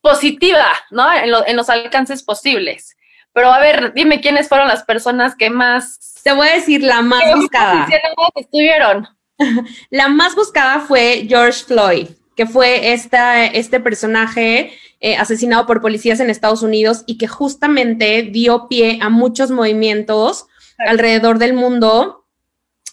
[0.00, 1.12] positiva, ¿no?
[1.12, 2.96] En, en los alcances posibles.
[3.32, 7.02] Pero a ver, dime quiénes fueron las personas que más te voy a decir la
[7.02, 7.86] más buscada.
[8.34, 9.08] estuvieron?
[9.90, 16.20] la más buscada fue George Floyd, que fue esta, este personaje eh, asesinado por policías
[16.20, 20.47] en Estados Unidos y que justamente dio pie a muchos movimientos
[20.78, 22.24] alrededor del mundo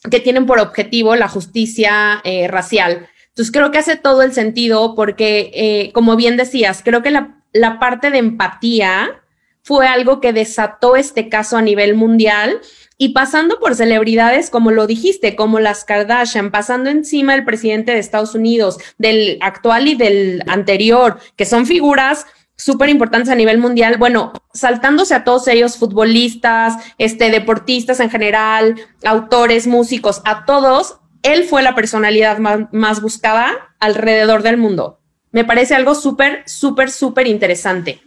[0.10, 3.08] que tienen por objetivo la justicia eh, racial.
[3.30, 7.44] Entonces creo que hace todo el sentido porque, eh, como bien decías, creo que la,
[7.54, 9.22] la parte de empatía
[9.62, 12.62] fue algo que desató este caso a nivel mundial
[12.98, 18.00] y pasando por celebridades, como lo dijiste, como las Kardashian, pasando encima del presidente de
[18.00, 22.26] Estados Unidos, del actual y del anterior, que son figuras
[22.58, 28.76] súper importantes a nivel mundial, bueno, saltándose a todos ellos, futbolistas, este, deportistas en general,
[29.04, 35.00] autores, músicos, a todos, él fue la personalidad más, más buscada alrededor del mundo.
[35.32, 38.02] Me parece algo súper, súper, súper interesante.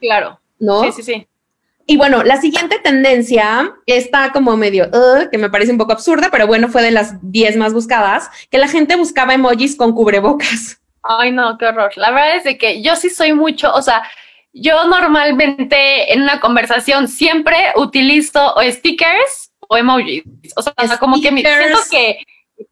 [0.00, 0.40] Claro.
[0.58, 0.82] ¿No?
[0.84, 1.28] Sí, sí, sí.
[1.90, 4.90] Y bueno, la siguiente tendencia está como medio,
[5.30, 8.58] que me parece un poco absurda, pero bueno, fue de las 10 más buscadas, que
[8.58, 10.77] la gente buscaba emojis con cubrebocas.
[11.02, 11.92] Ay, no, qué horror.
[11.96, 14.02] La verdad es de que yo sí soy mucho, o sea,
[14.52, 20.24] yo normalmente en una conversación siempre utilizo o stickers o emojis.
[20.56, 22.18] O sea, como que me siento que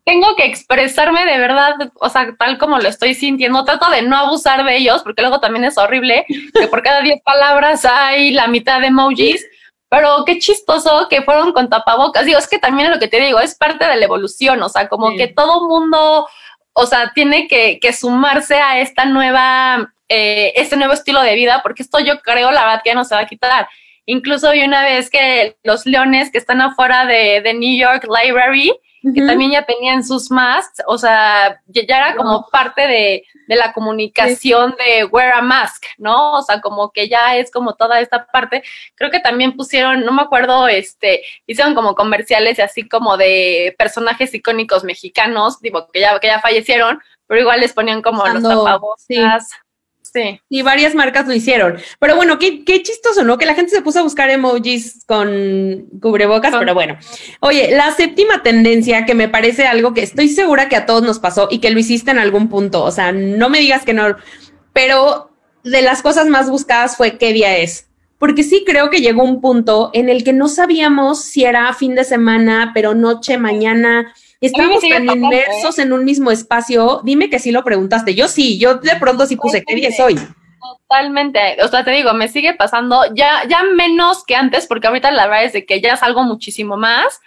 [0.05, 3.65] tengo que expresarme de verdad, o sea, tal como lo estoy sintiendo.
[3.65, 7.23] Trato de no abusar de ellos, porque luego también es horrible que por cada 10
[7.23, 9.47] palabras hay la mitad de emojis.
[9.89, 12.25] Pero qué chistoso que fueron con tapabocas.
[12.25, 14.89] Digo, es que también lo que te digo es parte de la evolución, o sea,
[14.89, 16.27] como que todo mundo,
[16.79, 21.61] o sea, tiene que, que sumarse a esta nueva, eh, este nuevo estilo de vida,
[21.63, 23.67] porque esto yo creo, la verdad, que ya no se va a quitar.
[24.05, 28.73] Incluso vi una vez que los leones que están afuera de, de New York Library,
[29.15, 34.75] que también ya tenían sus masks, o sea, ya era como parte de, la comunicación
[34.77, 36.33] de wear a mask, ¿no?
[36.33, 38.65] O sea, como que ya es como toda esta parte.
[38.97, 43.75] Creo que también pusieron, no me acuerdo, este, hicieron como comerciales y así como de
[43.79, 48.43] personajes icónicos mexicanos, digo, que ya, que ya fallecieron, pero igual les ponían como los
[48.43, 49.05] tapabocas.
[49.07, 49.21] Sí.
[50.49, 51.77] Y varias marcas lo hicieron.
[51.99, 53.39] Pero bueno, qué, qué, chistoso, ¿no?
[53.39, 56.99] Que la gente se puso a buscar emojis con cubrebocas, pero bueno.
[57.41, 61.19] Oye, la séptima tendencia que me parece algo que estoy segura que a todos nos
[61.19, 62.83] pasó y que lo hiciste en algún punto.
[62.85, 64.17] O sea, no me digas que no,
[64.73, 65.31] pero
[65.65, 67.89] de las cosas más buscadas fue qué día es.
[68.19, 71.95] Porque sí creo que llegó un punto en el que no sabíamos si era fin
[71.95, 77.01] de semana, pero noche, mañana Estamos tan inmersos en un mismo espacio.
[77.05, 78.15] Dime que sí lo preguntaste.
[78.15, 80.17] Yo sí, yo de pronto sí puse, ¿qué día es hoy?
[80.89, 85.11] Totalmente, o sea, te digo, me sigue pasando ya, ya menos que antes, porque ahorita
[85.11, 87.21] la verdad es de que ya salgo muchísimo más,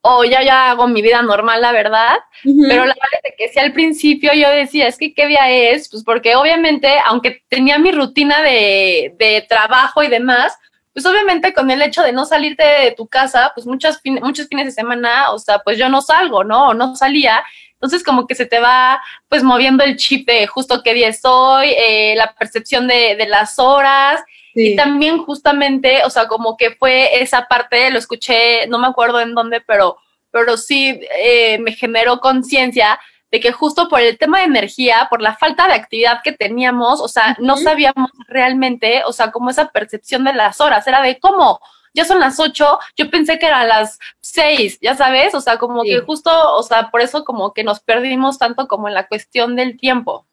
[0.00, 3.58] o ya, ya hago mi vida normal, la verdad, pero la verdad es que si
[3.60, 7.92] al principio yo decía, es que qué día es, pues porque obviamente, aunque tenía mi
[7.92, 10.56] rutina de, de trabajo y demás,
[10.92, 14.66] pues obviamente con el hecho de no salirte de tu casa, pues muchos, muchos fines
[14.66, 16.68] de semana, o sea, pues yo no salgo, ¿no?
[16.68, 17.42] O no salía.
[17.74, 21.70] Entonces como que se te va pues moviendo el chip de justo qué día estoy,
[21.70, 24.22] eh, la percepción de, de las horas.
[24.54, 29.18] Y también justamente, o sea, como que fue esa parte, lo escuché, no me acuerdo
[29.18, 29.96] en dónde, pero,
[30.30, 33.00] pero sí eh, me generó conciencia
[33.32, 37.00] de que justo por el tema de energía, por la falta de actividad que teníamos,
[37.00, 41.18] o sea, no sabíamos realmente, o sea, como esa percepción de las horas, era de
[41.18, 41.58] cómo,
[41.94, 45.82] ya son las ocho, yo pensé que eran las seis, ya sabes, o sea, como
[45.82, 49.56] que justo, o sea, por eso como que nos perdimos tanto como en la cuestión
[49.56, 50.26] del tiempo.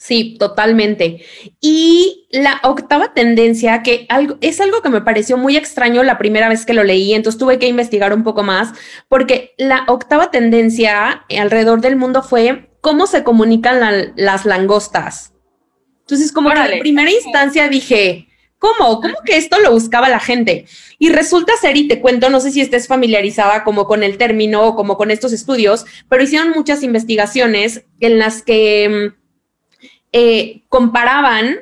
[0.00, 1.26] Sí, totalmente.
[1.60, 6.48] Y la octava tendencia, que algo, es algo que me pareció muy extraño la primera
[6.48, 8.72] vez que lo leí, entonces tuve que investigar un poco más,
[9.08, 15.34] porque la octava tendencia alrededor del mundo fue cómo se comunican las langostas.
[16.00, 18.26] Entonces, como que en primera instancia dije,
[18.58, 19.02] ¿cómo?
[19.02, 20.64] ¿Cómo que esto lo buscaba la gente?
[20.98, 24.66] Y resulta ser, y te cuento, no sé si estés familiarizada como con el término
[24.66, 29.19] o como con estos estudios, pero hicieron muchas investigaciones en las que mm,
[30.12, 31.60] eh, comparaban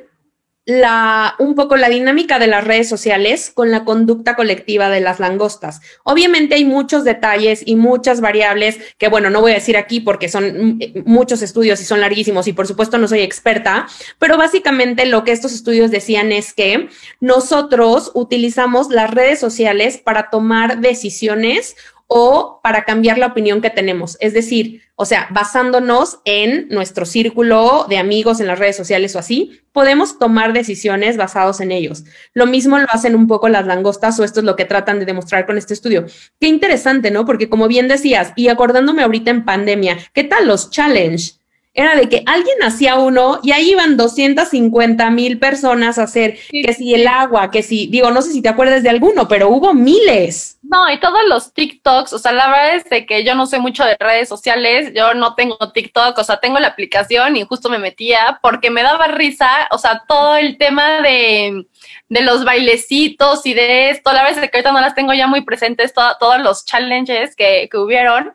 [1.38, 5.80] un poco la dinámica de las redes sociales con la conducta colectiva de las langostas.
[6.04, 10.28] Obviamente hay muchos detalles y muchas variables que, bueno, no voy a decir aquí porque
[10.28, 13.86] son muchos estudios y son larguísimos y por supuesto no soy experta,
[14.18, 20.28] pero básicamente lo que estos estudios decían es que nosotros utilizamos las redes sociales para
[20.28, 21.76] tomar decisiones
[22.08, 24.16] o para cambiar la opinión que tenemos.
[24.20, 29.18] Es decir, o sea, basándonos en nuestro círculo de amigos en las redes sociales o
[29.18, 32.04] así, podemos tomar decisiones basados en ellos.
[32.32, 35.04] Lo mismo lo hacen un poco las langostas o esto es lo que tratan de
[35.04, 36.06] demostrar con este estudio.
[36.40, 37.26] Qué interesante, ¿no?
[37.26, 41.37] Porque como bien decías, y acordándome ahorita en pandemia, ¿qué tal los challenge?
[41.78, 46.72] Era de que alguien hacía uno y ahí iban 250 mil personas a hacer que
[46.72, 49.72] si el agua, que si, digo, no sé si te acuerdas de alguno, pero hubo
[49.74, 50.58] miles.
[50.62, 53.60] No, y todos los TikToks, o sea, la verdad es de que yo no sé
[53.60, 57.68] mucho de redes sociales, yo no tengo TikTok, o sea, tengo la aplicación y justo
[57.70, 61.64] me metía porque me daba risa, o sea, todo el tema de,
[62.08, 65.28] de los bailecitos y de esto, la verdad es que ahorita no las tengo ya
[65.28, 68.32] muy presentes, todos los challenges que, que hubieron,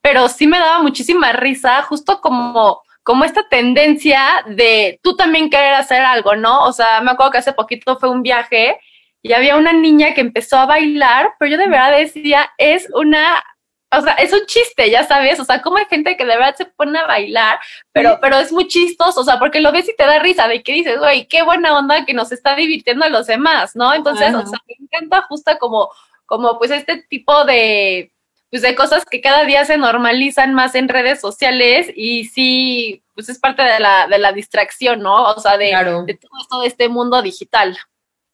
[0.00, 5.74] pero sí me daba muchísima risa, justo como como esta tendencia de tú también querer
[5.74, 6.64] hacer algo, ¿no?
[6.64, 8.80] O sea, me acuerdo que hace poquito fue un viaje
[9.22, 13.44] y había una niña que empezó a bailar, pero yo de verdad decía, es una,
[13.92, 16.56] o sea, es un chiste, ya sabes, o sea, como hay gente que de verdad
[16.56, 17.60] se pone a bailar,
[17.92, 20.64] pero, pero es muy chistoso, o sea, porque lo ves y te da risa de
[20.64, 23.94] que dices, güey, qué buena onda que nos está divirtiendo a los demás, ¿no?
[23.94, 25.90] Entonces, o sea, me encanta justo como,
[26.24, 28.10] como pues este tipo de,
[28.50, 33.28] pues de cosas que cada día se normalizan más en redes sociales y sí, pues
[33.28, 35.32] es parte de la, de la distracción, ¿no?
[35.32, 35.66] O sea, de,
[36.06, 37.76] de todo esto de este mundo digital.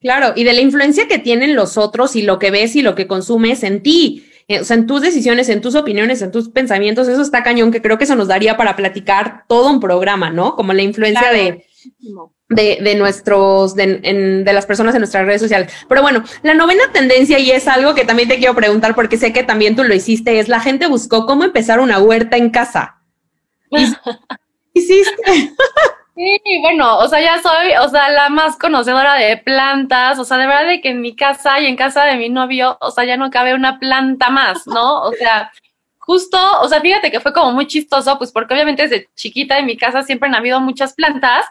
[0.00, 2.94] Claro, y de la influencia que tienen los otros y lo que ves y lo
[2.94, 4.28] que consumes en ti.
[4.48, 7.70] Eh, o sea, en tus decisiones, en tus opiniones, en tus pensamientos, eso está cañón,
[7.70, 10.56] que creo que eso nos daría para platicar todo un programa, ¿no?
[10.56, 11.64] Como la influencia de,
[12.54, 13.98] de, de, nuestros, de,
[14.44, 15.72] de, las personas en nuestras redes sociales.
[15.88, 19.32] Pero bueno, la novena tendencia, y es algo que también te quiero preguntar porque sé
[19.32, 22.96] que también tú lo hiciste, es la gente buscó cómo empezar una huerta en casa.
[24.74, 25.52] ¿Hiciste?
[26.14, 30.36] Sí, bueno, o sea, ya soy, o sea, la más conocedora de plantas, o sea,
[30.36, 33.04] de verdad de que en mi casa y en casa de mi novio, o sea,
[33.04, 35.02] ya no cabe una planta más, ¿no?
[35.02, 35.50] O sea,
[35.98, 39.66] justo, o sea, fíjate que fue como muy chistoso, pues porque obviamente desde chiquita en
[39.66, 41.46] mi casa siempre han habido muchas plantas,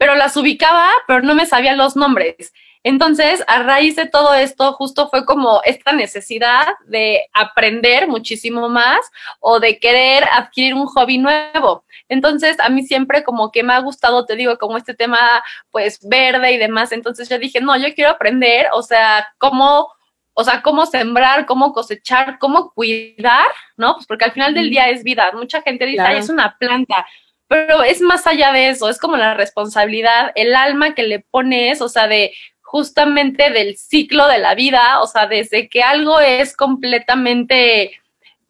[0.00, 2.54] pero las ubicaba, pero no me sabía los nombres.
[2.82, 8.98] Entonces, a raíz de todo esto, justo fue como esta necesidad de aprender muchísimo más
[9.40, 11.84] o de querer adquirir un hobby nuevo.
[12.08, 16.00] Entonces, a mí siempre como que me ha gustado, te digo, como este tema, pues,
[16.08, 16.92] verde y demás.
[16.92, 19.88] Entonces, yo dije, no, yo quiero aprender, o sea, cómo
[20.32, 23.96] o sea, cómo sembrar, cómo cosechar, cómo cuidar, ¿no?
[23.96, 25.30] Pues porque al final del día es vida.
[25.34, 27.04] Mucha gente dice, Ay, es una planta,
[27.50, 31.82] pero es más allá de eso, es como la responsabilidad, el alma que le pones,
[31.82, 32.32] o sea, de
[32.62, 37.90] justamente del ciclo de la vida, o sea, desde que algo es completamente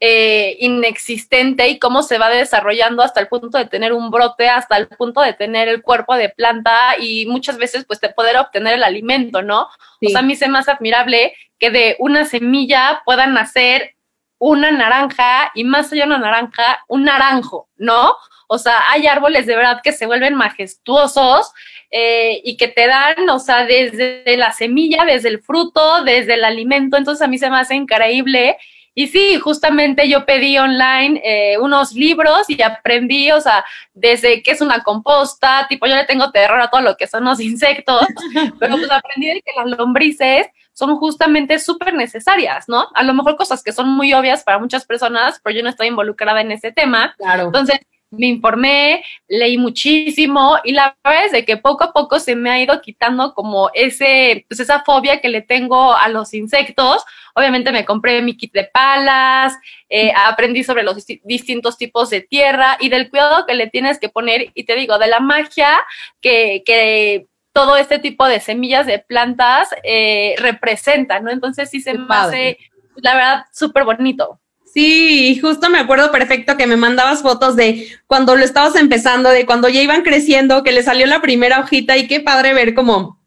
[0.01, 4.77] eh, inexistente y cómo se va desarrollando hasta el punto de tener un brote, hasta
[4.77, 8.75] el punto de tener el cuerpo de planta y muchas veces pues de poder obtener
[8.75, 9.63] el alimento, ¿no?
[9.63, 13.95] O sea, a mí se me hace admirable que de una semilla puedan nacer
[14.37, 18.15] una naranja y más allá de una naranja, un naranjo, ¿no?
[18.53, 21.53] O sea, hay árboles de verdad que se vuelven majestuosos
[21.93, 26.43] eh, y que te dan, o sea, desde la semilla, desde el fruto, desde el
[26.43, 26.97] alimento.
[26.97, 28.57] Entonces a mí se me hace increíble.
[28.93, 34.51] Y sí, justamente yo pedí online eh, unos libros y aprendí, o sea, desde qué
[34.51, 38.05] es una composta, tipo yo le tengo terror a todo lo que son los insectos,
[38.59, 42.89] pero pues aprendí de que las lombrices son justamente súper necesarias, ¿no?
[42.95, 45.87] A lo mejor cosas que son muy obvias para muchas personas, pero yo no estoy
[45.87, 47.15] involucrada en ese tema.
[47.17, 47.45] Claro.
[47.45, 47.79] Entonces,
[48.11, 52.51] me informé, leí muchísimo y la verdad es de que poco a poco se me
[52.51, 57.05] ha ido quitando como ese, pues esa fobia que le tengo a los insectos.
[57.35, 59.57] Obviamente me compré mi kit de palas,
[59.89, 64.09] eh, aprendí sobre los distintos tipos de tierra y del cuidado que le tienes que
[64.09, 65.79] poner y te digo, de la magia
[66.21, 71.31] que, que todo este tipo de semillas de plantas eh, representa, ¿no?
[71.31, 72.59] Entonces sí se me hace,
[72.97, 74.41] la verdad, súper bonito.
[74.73, 79.45] Sí, justo me acuerdo perfecto que me mandabas fotos de cuando lo estabas empezando, de
[79.45, 83.21] cuando ya iban creciendo, que le salió la primera hojita y qué padre ver cómo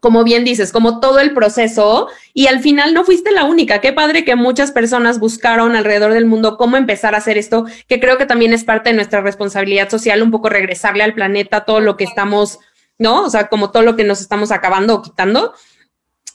[0.00, 3.80] como bien dices, como todo el proceso y al final no fuiste la única.
[3.80, 8.00] Qué padre que muchas personas buscaron alrededor del mundo cómo empezar a hacer esto, que
[8.00, 11.80] creo que también es parte de nuestra responsabilidad social, un poco regresarle al planeta todo
[11.80, 12.58] lo que estamos,
[12.98, 13.22] ¿no?
[13.24, 15.54] O sea, como todo lo que nos estamos acabando o quitando.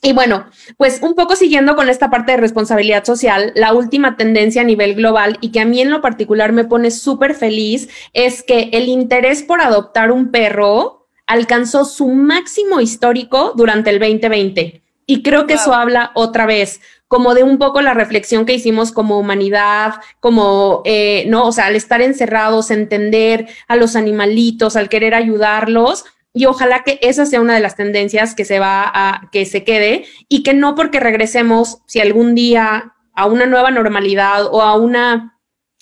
[0.05, 4.61] Y bueno, pues un poco siguiendo con esta parte de responsabilidad social, la última tendencia
[4.61, 8.43] a nivel global y que a mí en lo particular me pone súper feliz es
[8.43, 14.83] que el interés por adoptar un perro alcanzó su máximo histórico durante el 2020.
[15.05, 16.81] Y creo que eso habla otra vez
[17.13, 21.45] como de un poco la reflexión que hicimos como humanidad, como, eh, ¿no?
[21.45, 26.05] O sea, al estar encerrados, entender a los animalitos, al querer ayudarlos.
[26.33, 29.63] Y ojalá que esa sea una de las tendencias que se va a, que se
[29.63, 34.75] quede y que no porque regresemos, si algún día a una nueva normalidad o a
[34.75, 35.33] una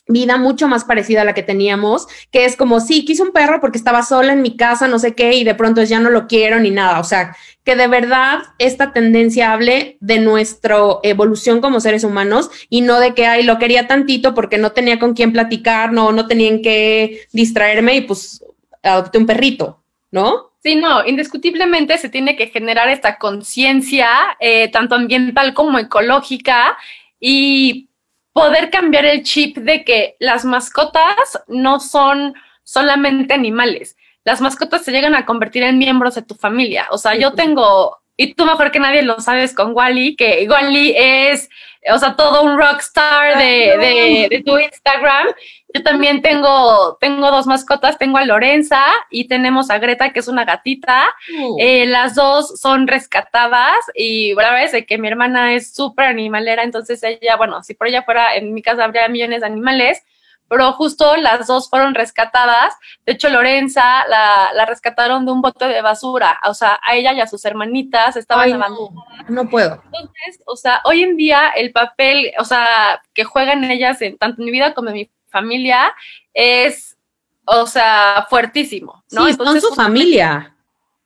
[0.07, 3.61] vida mucho más parecida a la que teníamos, que es como, sí, quise un perro
[3.61, 6.27] porque estaba sola en mi casa, no sé qué, y de pronto ya no lo
[6.27, 6.99] quiero ni nada.
[6.99, 12.81] O sea, que de verdad esta tendencia hable de nuestra evolución como seres humanos y
[12.81, 16.27] no de que, ay, lo quería tantito porque no tenía con quién platicar, no, no
[16.27, 18.43] tenían que distraerme y pues
[18.83, 19.80] adopté un perrito,
[20.11, 20.51] ¿no?
[20.61, 24.07] Sí, no, indiscutiblemente se tiene que generar esta conciencia,
[24.39, 26.77] eh, tanto ambiental como ecológica,
[27.19, 27.89] y
[28.33, 33.97] poder cambiar el chip de que las mascotas no son solamente animales.
[34.23, 36.87] Las mascotas se llegan a convertir en miembros de tu familia.
[36.91, 40.93] O sea, yo tengo, y tú mejor que nadie lo sabes con Wally, que Wally
[40.95, 41.49] es
[41.89, 45.27] o sea, todo un rockstar de, de, tu Instagram.
[45.73, 50.27] Yo también tengo, tengo dos mascotas, tengo a Lorenza y tenemos a Greta, que es
[50.27, 51.03] una gatita.
[51.39, 51.57] Uh.
[51.59, 56.63] Eh, las dos son rescatadas y la verdad es que mi hermana es súper animalera,
[56.63, 60.03] entonces ella, bueno, si por ella fuera, en mi casa habría millones de animales,
[60.51, 62.73] pero justo las dos fueron rescatadas.
[63.05, 66.41] De hecho, Lorenza la, rescataron de un bote de basura.
[66.45, 69.29] O sea, a ella y a sus hermanitas estaban abandonadas.
[69.29, 69.81] No, puedo.
[69.85, 74.41] Entonces, o sea, hoy en día el papel, o sea, que juegan ellas en tanto
[74.41, 75.93] en mi vida como en mi familia
[76.33, 76.97] es,
[77.45, 79.27] o sea, fuertísimo, ¿no?
[79.27, 80.55] Sí, son su familia.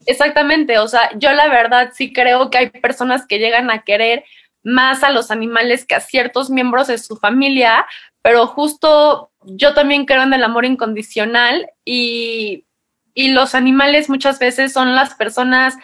[0.05, 4.23] Exactamente, o sea, yo la verdad sí creo que hay personas que llegan a querer
[4.63, 7.85] más a los animales que a ciertos miembros de su familia,
[8.21, 12.65] pero justo yo también creo en el amor incondicional y,
[13.13, 15.75] y los animales muchas veces son las personas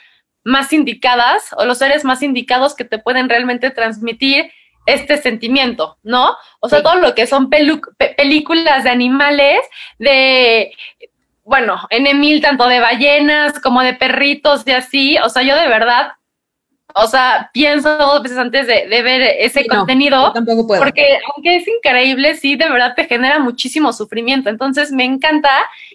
[0.44, 4.52] más indicadas o los seres más indicados que te pueden realmente transmitir
[4.86, 6.36] este sentimiento, ¿no?
[6.60, 9.60] O sea, todo lo que son películas de animales,
[10.00, 10.72] de,
[11.44, 15.68] bueno, en Emil, tanto de ballenas como de perritos y así, o sea, yo de
[15.68, 16.14] verdad
[16.96, 20.32] o sea, pienso dos veces antes de, ver ese contenido.
[20.34, 20.82] tampoco puedo.
[20.82, 24.50] Porque aunque es increíble, sí, de verdad te genera muchísimo sufrimiento.
[24.50, 25.50] Entonces, me encanta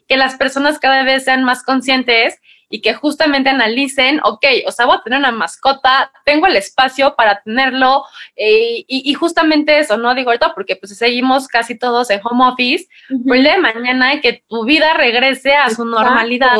[0.08, 4.86] que las personas cada vez sean más conscientes y que justamente analicen, ok, o sea,
[4.86, 8.04] voy a tener una mascota, tengo el espacio para tenerlo
[8.34, 10.14] eh, y, justamente eso, ¿no?
[10.14, 14.44] Digo ahorita porque pues seguimos casi todos en home office, uh el de mañana que
[14.48, 16.56] tu vida regrese a su normalidad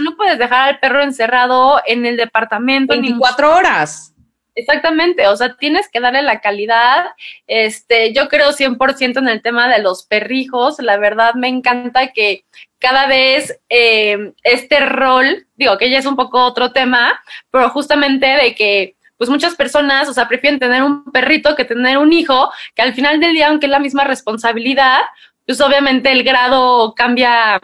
[0.00, 2.92] no puedes dejar al perro encerrado en el departamento.
[2.92, 4.14] 24 horas.
[4.56, 7.06] Exactamente, o sea, tienes que darle la calidad.
[7.46, 10.80] Este, yo creo 100% en el tema de los perrijos.
[10.80, 12.44] La verdad me encanta que
[12.80, 17.20] cada vez eh, este rol, digo que ya es un poco otro tema,
[17.50, 21.98] pero justamente de que pues muchas personas, o sea, prefieren tener un perrito que tener
[21.98, 25.00] un hijo, que al final del día, aunque es la misma responsabilidad,
[25.44, 27.60] pues obviamente el grado cambia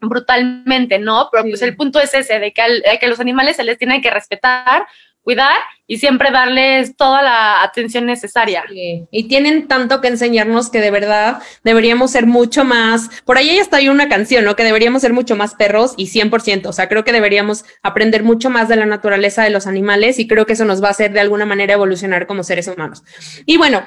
[0.00, 1.30] brutalmente, ¿no?
[1.32, 4.02] Pero pues el punto es ese, de que, al, que los animales se les tiene
[4.02, 4.86] que respetar,
[5.26, 5.56] cuidar
[5.88, 8.62] y siempre darles toda la atención necesaria.
[9.10, 13.60] Y tienen tanto que enseñarnos que de verdad deberíamos ser mucho más, por ahí ya
[13.60, 14.54] está ahí una canción, ¿no?
[14.54, 18.50] Que deberíamos ser mucho más perros y 100%, o sea, creo que deberíamos aprender mucho
[18.50, 21.12] más de la naturaleza de los animales y creo que eso nos va a hacer
[21.12, 23.02] de alguna manera evolucionar como seres humanos.
[23.46, 23.82] Y bueno,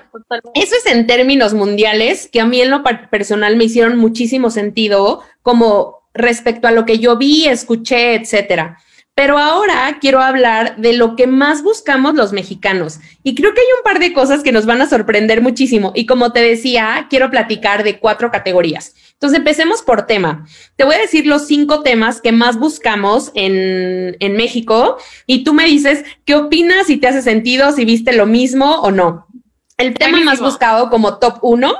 [0.55, 5.23] eso es en términos mundiales que a mí en lo personal me hicieron muchísimo sentido
[5.41, 8.77] como respecto a lo que yo vi, escuché, etcétera.
[9.19, 13.01] Pero ahora quiero hablar de lo que más buscamos los mexicanos.
[13.21, 15.91] Y creo que hay un par de cosas que nos van a sorprender muchísimo.
[15.93, 18.95] Y como te decía, quiero platicar de cuatro categorías.
[19.11, 20.47] Entonces, empecemos por tema.
[20.77, 24.95] Te voy a decir los cinco temas que más buscamos en, en México
[25.27, 28.89] y tú me dices qué opinas, si te hace sentido, si viste lo mismo o
[28.89, 29.27] no.
[29.75, 31.75] El tema más buscado como top uno,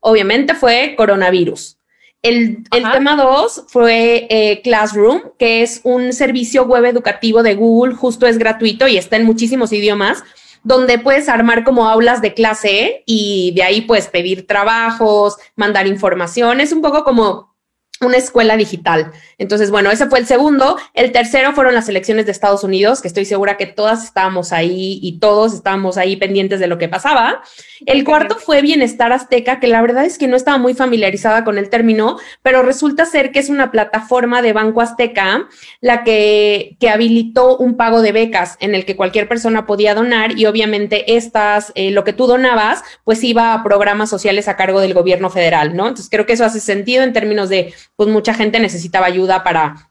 [0.00, 1.78] obviamente, fue coronavirus.
[2.22, 8.26] El, tema dos fue eh, Classroom, que es un servicio web educativo de Google, justo
[8.26, 10.24] es gratuito y está en muchísimos idiomas,
[10.64, 16.60] donde puedes armar como aulas de clase y de ahí puedes pedir trabajos, mandar información.
[16.60, 17.55] Es un poco como
[18.00, 19.12] una escuela digital.
[19.38, 20.76] Entonces, bueno, ese fue el segundo.
[20.92, 24.98] El tercero fueron las elecciones de Estados Unidos, que estoy segura que todas estábamos ahí
[25.02, 27.42] y todos estábamos ahí pendientes de lo que pasaba.
[27.86, 31.56] El cuarto fue Bienestar Azteca, que la verdad es que no estaba muy familiarizada con
[31.58, 35.48] el término, pero resulta ser que es una plataforma de Banco Azteca
[35.80, 40.38] la que, que habilitó un pago de becas en el que cualquier persona podía donar
[40.38, 44.80] y obviamente estas, eh, lo que tú donabas, pues iba a programas sociales a cargo
[44.80, 45.84] del gobierno federal, ¿no?
[45.88, 49.90] Entonces creo que eso hace sentido en términos de pues mucha gente necesitaba ayuda para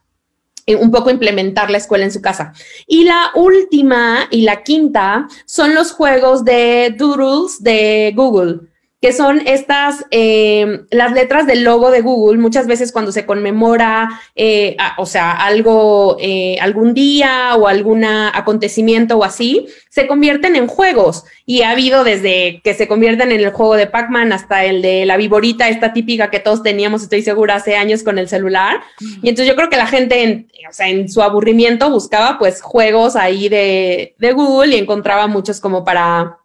[0.66, 2.52] eh, un poco implementar la escuela en su casa.
[2.86, 8.60] Y la última y la quinta son los juegos de doodles de Google
[9.06, 14.08] que son estas, eh, las letras del logo de Google, muchas veces cuando se conmemora,
[14.34, 20.66] eh, o sea, algo, eh, algún día o algún acontecimiento o así, se convierten en
[20.66, 21.22] juegos.
[21.44, 25.06] Y ha habido desde que se convierten en el juego de Pac-Man hasta el de
[25.06, 28.80] la viborita, esta típica que todos teníamos, estoy segura, hace años con el celular.
[29.22, 32.60] Y entonces yo creo que la gente, en, o sea, en su aburrimiento buscaba pues
[32.60, 36.38] juegos ahí de, de Google y encontraba muchos como para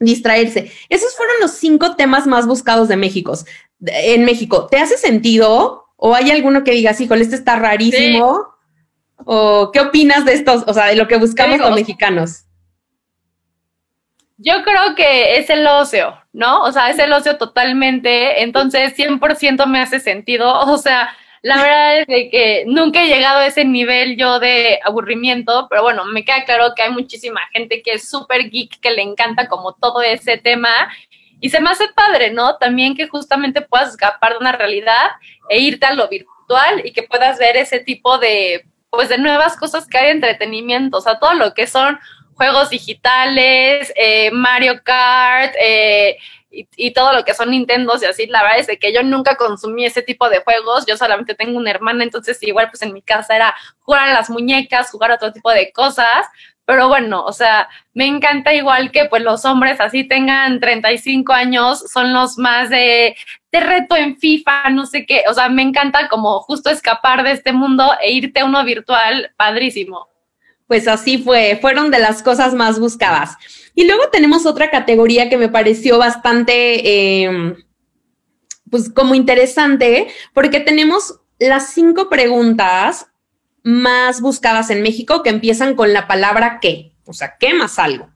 [0.00, 0.72] distraerse.
[0.88, 3.36] Esos fueron los cinco temas más buscados de México.
[3.86, 5.86] En México, ¿te hace sentido?
[5.96, 8.48] ¿O hay alguno que digas, híjole, este está rarísimo?
[9.24, 12.44] ¿O qué opinas de estos, o sea, de lo que buscamos los mexicanos?
[14.36, 16.62] Yo creo que es el ocio, ¿no?
[16.62, 21.10] O sea, es el ocio totalmente, entonces 100% me hace sentido, o sea,
[21.42, 26.04] la verdad es que nunca he llegado a ese nivel yo de aburrimiento, pero bueno,
[26.04, 29.74] me queda claro que hay muchísima gente que es súper geek, que le encanta como
[29.74, 30.68] todo ese tema.
[31.40, 32.56] Y se me hace padre, ¿no?
[32.56, 35.10] También que justamente puedas escapar de una realidad
[35.48, 39.56] e irte a lo virtual y que puedas ver ese tipo de, pues, de nuevas
[39.56, 41.98] cosas que hay de entretenimiento, o sea, todo lo que son
[42.38, 46.16] juegos digitales, eh, Mario Kart, eh,
[46.50, 49.84] y, todo lo que son Nintendos y así, la verdad es que yo nunca consumí
[49.84, 53.36] ese tipo de juegos, yo solamente tengo una hermana, entonces igual pues en mi casa
[53.36, 56.26] era jugar a las muñecas, jugar otro tipo de cosas,
[56.64, 61.84] pero bueno, o sea, me encanta igual que pues los hombres así tengan 35 años,
[61.92, 63.16] son los más de,
[63.52, 67.32] de reto en FIFA, no sé qué, o sea, me encanta como justo escapar de
[67.32, 70.08] este mundo e irte a uno virtual, padrísimo
[70.68, 73.36] pues así fue, fueron de las cosas más buscadas.
[73.74, 77.56] Y luego tenemos otra categoría que me pareció bastante, em,
[78.70, 83.06] pues como interesante, porque tenemos las cinco preguntas
[83.62, 88.10] más buscadas en México que empiezan con la palabra qué, o sea, ¿qué más algo?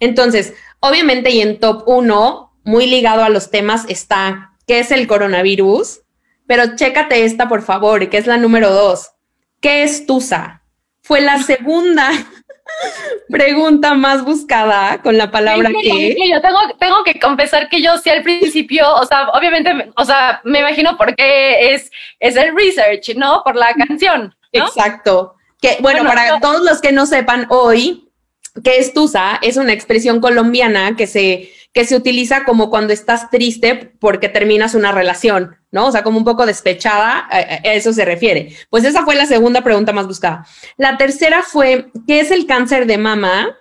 [0.00, 5.06] Entonces, obviamente y en top uno, muy ligado a los temas, está ¿qué es el
[5.06, 6.02] coronavirus?
[6.46, 9.10] Pero chécate esta, por favor, que es la número dos.
[9.60, 10.62] ¿Qué es TUSA?
[11.06, 12.10] Fue la segunda
[13.28, 16.16] pregunta más buscada con la palabra que.
[16.28, 20.40] Yo tengo, tengo que confesar que yo sí al principio, o sea, obviamente, o sea,
[20.44, 23.42] me imagino por qué es, es el research, ¿no?
[23.44, 24.34] Por la canción.
[24.52, 25.34] Exacto.
[25.60, 28.10] Que, bueno, para todos los que no sepan hoy,
[28.64, 29.38] ¿qué es Tusa?
[29.42, 34.74] Es una expresión colombiana que se que se utiliza como cuando estás triste porque terminas
[34.74, 35.88] una relación, ¿no?
[35.88, 37.38] O sea, como un poco despechada, a,
[37.74, 38.56] eso se refiere.
[38.70, 40.46] Pues esa fue la segunda pregunta más buscada.
[40.78, 43.54] La tercera fue, ¿qué es el cáncer de mama?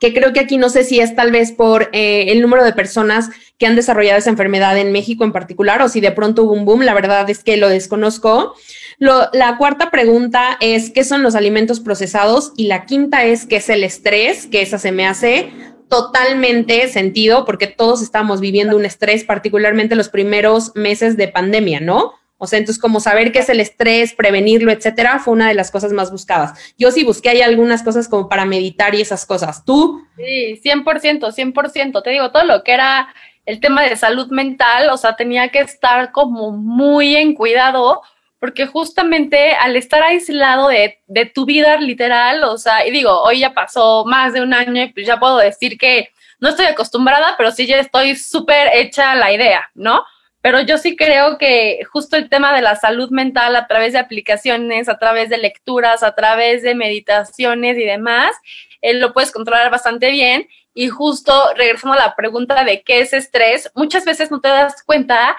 [0.00, 2.72] Que creo que aquí no sé si es tal vez por eh, el número de
[2.72, 3.28] personas
[3.58, 6.64] que han desarrollado esa enfermedad en México en particular o si de pronto hubo un
[6.64, 8.54] boom, la verdad es que lo desconozco.
[8.98, 12.54] la cuarta pregunta es, ¿qué son los alimentos procesados?
[12.56, 14.46] Y la quinta es, ¿qué es el estrés?
[14.46, 15.52] Que esa se me hace
[15.88, 22.14] totalmente sentido porque todos estamos viviendo un estrés, particularmente los primeros meses de pandemia, ¿no?
[22.38, 25.70] O sea, entonces como saber qué es el estrés, prevenirlo, etcétera, fue una de las
[25.70, 26.74] cosas más buscadas.
[26.76, 29.64] Yo sí busqué hay algunas cosas como para meditar y esas cosas.
[29.64, 30.02] ¿Tú?
[30.16, 32.02] Sí, 100%, 100%.
[32.02, 33.08] Te digo, todo lo que era
[33.46, 38.02] el tema de salud mental, o sea, tenía que estar como muy en cuidado
[38.38, 43.40] porque justamente al estar aislado de, de, tu vida literal, o sea, y digo, hoy
[43.40, 47.34] ya pasó más de un año y pues ya puedo decir que no estoy acostumbrada,
[47.36, 50.04] pero sí ya estoy súper hecha la idea, ¿no?
[50.42, 53.98] Pero yo sí creo que justo el tema de la salud mental a través de
[53.98, 58.36] aplicaciones, a través de lecturas, a través de meditaciones y demás,
[58.80, 60.46] eh, lo puedes controlar bastante bien.
[60.72, 64.82] Y justo regresando a la pregunta de qué es estrés, muchas veces no te das
[64.84, 65.36] cuenta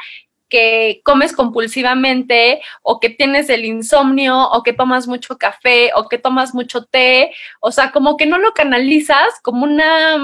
[0.50, 6.18] que comes compulsivamente o que tienes el insomnio o que tomas mucho café o que
[6.18, 10.18] tomas mucho té, o sea, como que no lo canalizas como una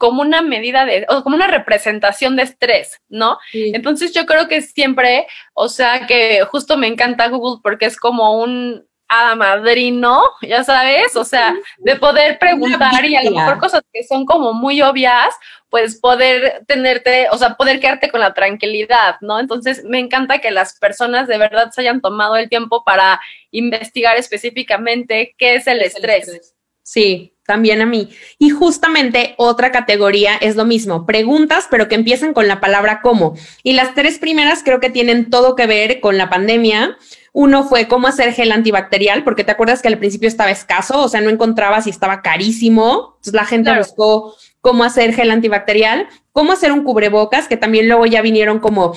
[0.00, 3.38] como una medida de, o como una representación de estrés, ¿no?
[3.52, 8.40] Entonces yo creo que siempre, o sea, que justo me encanta Google porque es como
[8.40, 13.82] un, a madrino, ya sabes, o sea, de poder preguntar y a lo mejor cosas
[13.92, 15.34] que son como muy obvias,
[15.68, 19.40] pues poder tenerte, o sea, poder quedarte con la tranquilidad, ¿no?
[19.40, 24.16] Entonces, me encanta que las personas de verdad se hayan tomado el tiempo para investigar
[24.16, 26.54] específicamente qué es el, estrés.
[26.84, 28.10] Sí, también a mí.
[28.38, 33.34] Y justamente otra categoría es lo mismo, preguntas, pero que empiezan con la palabra cómo.
[33.64, 36.96] Y las tres primeras creo que tienen todo que ver con la pandemia
[37.32, 41.08] uno fue cómo hacer gel antibacterial, porque te acuerdas que al principio estaba escaso, o
[41.08, 43.14] sea, no encontrabas y estaba carísimo.
[43.18, 48.06] Entonces la gente buscó cómo hacer gel antibacterial, cómo hacer un cubrebocas, que también luego
[48.06, 48.94] ya vinieron como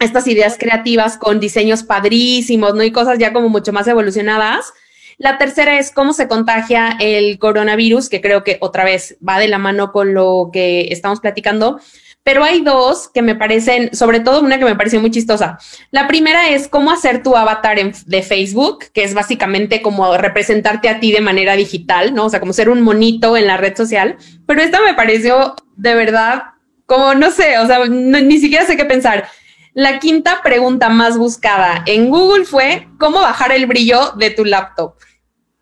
[0.00, 2.82] estas ideas creativas con diseños padrísimos, ¿no?
[2.82, 4.72] Y cosas ya como mucho más evolucionadas.
[5.16, 9.48] La tercera es cómo se contagia el coronavirus, que creo que otra vez va de
[9.48, 11.80] la mano con lo que estamos platicando
[12.28, 15.58] pero hay dos que me parecen, sobre todo una que me pareció muy chistosa.
[15.90, 21.00] La primera es cómo hacer tu avatar de Facebook, que es básicamente como representarte a
[21.00, 22.26] ti de manera digital, ¿no?
[22.26, 24.18] O sea, como ser un monito en la red social.
[24.46, 26.42] Pero esta me pareció de verdad
[26.84, 29.26] como, no sé, o sea, ni siquiera sé qué pensar.
[29.72, 34.96] La quinta pregunta más buscada en Google fue cómo bajar el brillo de tu laptop.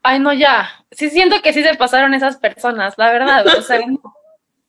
[0.03, 0.69] Ay, no, ya.
[0.91, 3.47] Sí siento que sí se pasaron esas personas, la verdad.
[3.57, 3.79] O sea,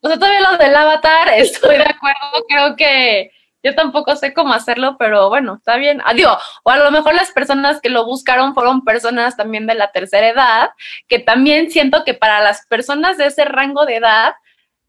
[0.08, 3.32] o sea, todavía lo del avatar, estoy de acuerdo, creo que
[3.62, 6.02] yo tampoco sé cómo hacerlo, pero bueno, está bien.
[6.06, 6.32] Adiós.
[6.32, 9.92] Ah, o a lo mejor las personas que lo buscaron fueron personas también de la
[9.92, 10.70] tercera edad,
[11.10, 14.36] que también siento que para las personas de ese rango de edad,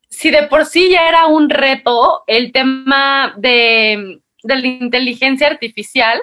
[0.09, 6.21] si de por sí ya era un reto el tema de, de la inteligencia artificial,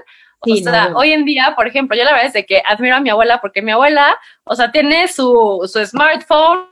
[0.51, 2.99] o sea, hoy en día, por ejemplo, yo la verdad es de que admiro a
[2.99, 6.65] mi abuela porque mi abuela, o sea, tiene su, su smartphone,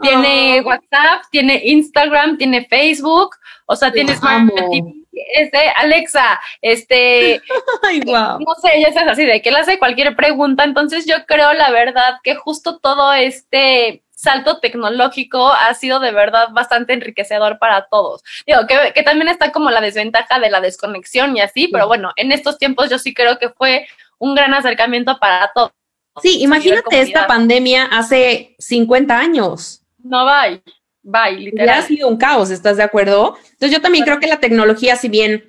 [0.00, 4.92] tiene WhatsApp, tiene Instagram, tiene Facebook, o sea, tiene Smart TV,
[5.34, 7.40] este, Alexa, este,
[7.82, 8.38] Ay, wow.
[8.40, 11.70] no sé, ella es así, de que le hace cualquier pregunta, entonces yo creo la
[11.70, 18.22] verdad que justo todo este salto tecnológico ha sido de verdad bastante enriquecedor para todos.
[18.46, 22.30] Digo, que, también está como la desventaja de la desconexión y así, pero bueno, en
[22.30, 23.86] estos tiempos yo sí creo que fue
[24.18, 25.72] un gran acercamiento para todos.
[26.20, 29.80] Sí, imagínate esta pandemia hace 50 años.
[30.02, 30.60] No, bye,
[31.02, 31.78] bye, literal.
[31.78, 33.38] ha sido un caos, ¿estás de acuerdo?
[33.52, 35.44] Entonces yo también creo que la tecnología, si bien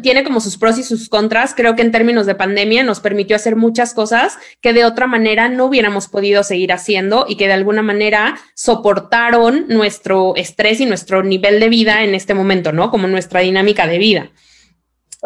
[0.00, 1.54] tiene como sus pros y sus contras.
[1.54, 5.48] Creo que en términos de pandemia nos permitió hacer muchas cosas que de otra manera
[5.48, 11.22] no hubiéramos podido seguir haciendo y que de alguna manera soportaron nuestro estrés y nuestro
[11.22, 12.90] nivel de vida en este momento, ¿no?
[12.90, 14.30] Como nuestra dinámica de vida.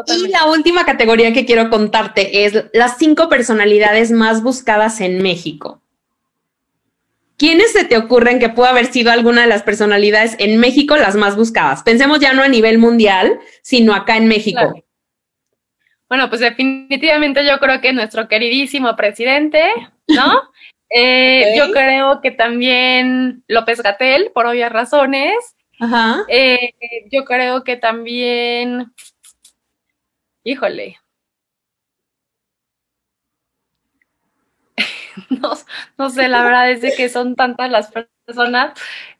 [0.07, 5.83] Y la última categoría que quiero contarte es las cinco personalidades más buscadas en México.
[7.37, 11.16] ¿Quiénes se te ocurren que pudo haber sido alguna de las personalidades en México las
[11.16, 11.82] más buscadas?
[11.82, 14.82] Pensemos ya no a nivel mundial, sino acá en México.
[16.09, 19.62] Bueno, pues definitivamente yo creo que nuestro queridísimo presidente,
[20.09, 20.43] ¿no?
[20.89, 25.34] Eh, yo creo que también López Gatel, por obvias razones.
[25.80, 26.24] Ajá.
[26.28, 26.74] Eh,
[27.11, 28.93] yo creo que también,
[30.45, 30.99] híjole,
[35.31, 35.53] no,
[35.99, 37.91] no sé, la verdad es de que son tantas las
[38.27, 38.73] personas.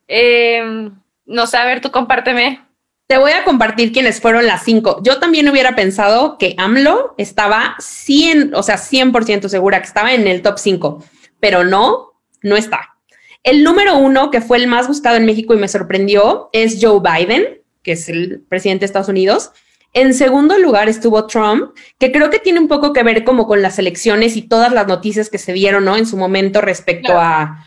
[0.09, 0.90] Eh,
[1.26, 2.61] no sé, a ver, tú compárteme.
[3.07, 5.01] Te voy a compartir quiénes fueron las cinco.
[5.03, 10.26] Yo también hubiera pensado que AMLO estaba 100, o sea, 100% segura que estaba en
[10.26, 11.05] el top 5,
[11.38, 12.97] pero no, no está.
[13.44, 17.01] El número uno, que fue el más buscado en México y me sorprendió, es Joe
[17.01, 19.53] Biden, que es el presidente de Estados Unidos.
[19.97, 23.62] En segundo lugar estuvo Trump, que creo que tiene un poco que ver como con
[23.62, 25.97] las elecciones y todas las noticias que se dieron, ¿no?
[25.97, 27.66] En su momento respecto a,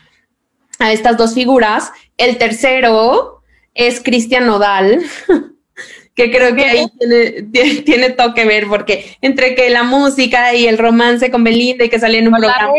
[0.78, 1.90] a estas dos figuras.
[2.16, 3.42] El tercero
[3.74, 5.02] es Cristian Nodal,
[6.14, 10.68] que creo que ahí tiene, tiene, todo que ver, porque entre que la música y
[10.68, 12.72] el romance con Belinda y que salía en un programa.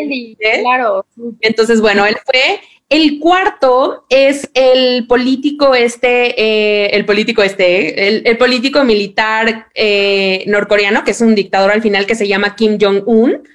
[0.62, 1.06] claro.
[1.42, 2.62] Entonces, bueno, él fue.
[2.92, 11.06] El cuarto es el político este, eh, el político este, el, político militar eh, norcoreano,
[11.06, 13.48] que es un dictador al final que se llama Kim Jong-un.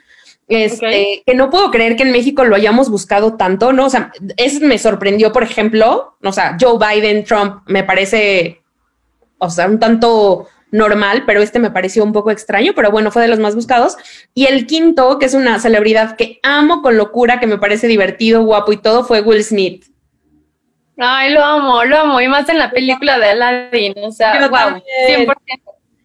[0.48, 3.84] Este, que no puedo creer que en México lo hayamos buscado tanto, ¿no?
[3.84, 8.62] O sea, eso me sorprendió, por ejemplo, o sea, Joe Biden, Trump, me parece,
[9.36, 13.22] o sea, un tanto normal, pero este me pareció un poco extraño, pero bueno, fue
[13.22, 13.96] de los más buscados.
[14.34, 18.42] Y el quinto, que es una celebridad que amo con locura, que me parece divertido,
[18.42, 19.86] guapo y todo, fue Will Smith.
[20.98, 24.80] Ay, lo amo, lo amo, y más en la película de Aladdin, o sea, wow,
[25.08, 25.36] 100%.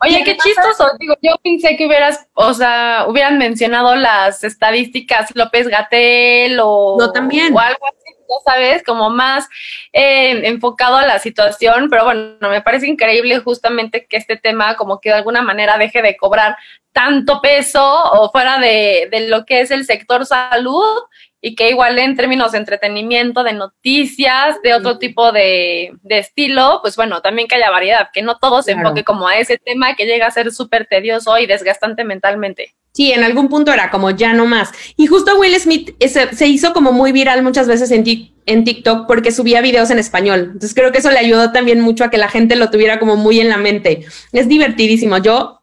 [0.03, 5.67] Oye, qué chistoso, digo, yo pensé que hubieras, o sea, hubieran mencionado las estadísticas López
[5.67, 7.53] Gatel o, no, también.
[7.53, 8.00] o algo así,
[8.31, 9.47] ya sabes, como más
[9.93, 14.99] eh, enfocado a la situación, pero bueno, me parece increíble justamente que este tema como
[14.99, 16.55] que de alguna manera deje de cobrar
[16.91, 20.99] tanto peso o fuera de, de lo que es el sector salud
[21.41, 26.79] y que igual en términos de entretenimiento, de noticias, de otro tipo de, de estilo,
[26.81, 29.95] pues bueno, también que haya variedad, que no todo se enfoque como a ese tema
[29.95, 32.75] que llega a ser súper tedioso y desgastante mentalmente.
[32.93, 34.69] Sí, en algún punto era como ya no más.
[34.97, 38.03] Y justo Will Smith se, se hizo como muy viral muchas veces en,
[38.45, 40.41] en TikTok porque subía videos en español.
[40.53, 43.15] Entonces creo que eso le ayudó también mucho a que la gente lo tuviera como
[43.15, 44.05] muy en la mente.
[44.33, 45.17] Es divertidísimo.
[45.19, 45.60] Yo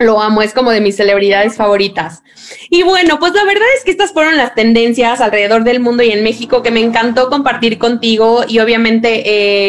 [0.00, 2.22] lo amo, es como de mis celebridades favoritas.
[2.70, 6.10] Y bueno, pues la verdad es que estas fueron las tendencias alrededor del mundo y
[6.10, 9.22] en México que me encantó compartir contigo y obviamente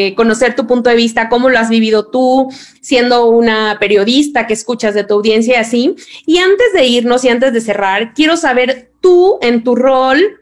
[0.08, 4.54] eh, conocer tu punto de vista, cómo lo has vivido tú, siendo una periodista que
[4.54, 5.96] escuchas de tu audiencia y así.
[6.26, 10.41] Y antes de irnos y antes de cerrar, quiero saber tú en tu rol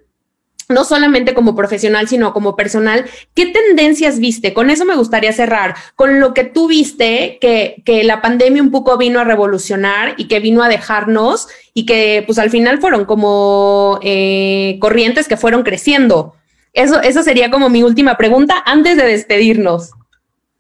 [0.70, 4.54] no solamente como profesional, sino como personal, ¿qué tendencias viste?
[4.54, 8.70] Con eso me gustaría cerrar, con lo que tú viste que, que la pandemia un
[8.70, 13.06] poco vino a revolucionar y que vino a dejarnos y que pues al final fueron
[13.06, 16.36] como eh, corrientes que fueron creciendo.
[16.74, 19.92] Eso, eso sería como mi última pregunta antes de despedirnos.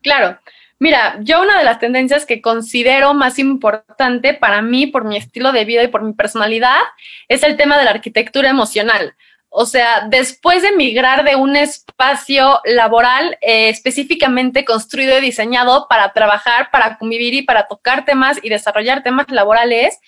[0.01, 0.39] Claro.
[0.81, 5.51] Mira, yo una de las tendencias que considero más importante para mí, por mi estilo
[5.51, 6.79] de vida y por mi personalidad,
[7.27, 9.13] es el tema de la arquitectura emocional.
[9.51, 16.13] O sea, después de migrar de un espacio laboral eh, específicamente construido y diseñado para
[16.13, 19.99] trabajar, para convivir y para tocar temas y desarrollar temas laborales,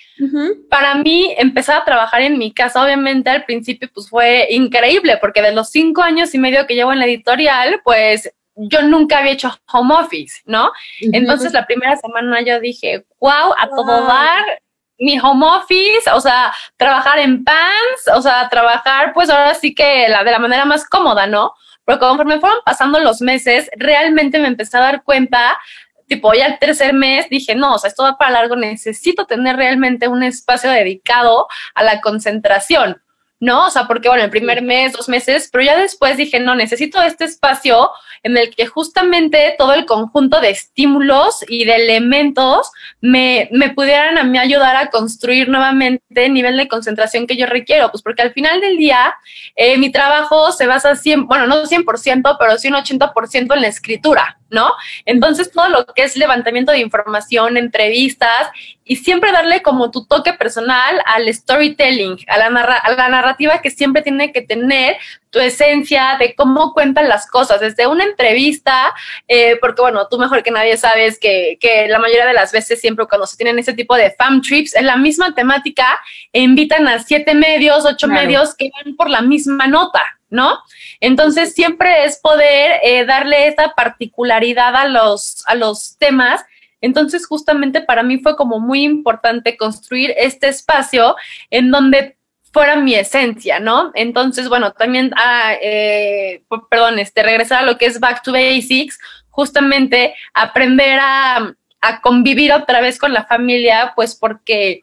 [0.70, 5.42] para mí empezar a trabajar en mi casa, obviamente al principio pues fue increíble, porque
[5.42, 9.32] de los cinco años y medio que llevo en la editorial, pues yo nunca había
[9.32, 10.72] hecho home office, ¿no?
[11.00, 14.62] Entonces la primera semana yo dije, wow, a todo dar,
[15.02, 20.08] mi home office, o sea, trabajar en pants, o sea, trabajar pues ahora sí que
[20.08, 21.54] la, de la manera más cómoda, ¿no?
[21.84, 25.58] Pero conforme fueron pasando los meses, realmente me empecé a dar cuenta,
[26.08, 29.56] tipo ya el tercer mes dije, no, o sea, esto va para largo, necesito tener
[29.56, 33.02] realmente un espacio dedicado a la concentración.
[33.42, 33.66] ¿no?
[33.66, 37.02] O sea, porque bueno, el primer mes, dos meses, pero ya después dije, no, necesito
[37.02, 37.90] este espacio
[38.24, 44.18] en el que justamente todo el conjunto de estímulos y de elementos me, me pudieran
[44.18, 48.22] a mí ayudar a construir nuevamente el nivel de concentración que yo requiero, pues porque
[48.22, 49.14] al final del día
[49.56, 53.68] eh, mi trabajo se basa 100, bueno, no 100%, pero sí un 80% en la
[53.68, 54.72] escritura, ¿no?
[55.06, 58.50] Entonces todo lo que es levantamiento de información, entrevistas
[58.84, 63.72] y siempre darle como tu toque personal al storytelling, a la, a la narrativa que
[63.72, 64.98] siempre tiene que tener
[65.32, 68.94] tu esencia de cómo cuentan las cosas, desde una entrevista,
[69.28, 72.80] eh, porque bueno, tú mejor que nadie sabes que, que, la mayoría de las veces
[72.80, 76.00] siempre cuando se tienen ese tipo de fam trips, en la misma temática,
[76.34, 80.60] invitan a siete medios, ocho medios que van por la misma nota, ¿no?
[81.00, 86.46] Entonces siempre es poder eh, darle esa particularidad a los, a los temas
[86.82, 91.16] entonces, justamente para mí fue como muy importante construir este espacio
[91.52, 92.18] en donde
[92.52, 93.92] fuera mi esencia, ¿no?
[93.94, 99.00] Entonces, bueno, también, ah, eh, perdón, este, regresar a lo que es Back to Basics,
[99.30, 104.82] justamente aprender a, a convivir otra vez con la familia, pues porque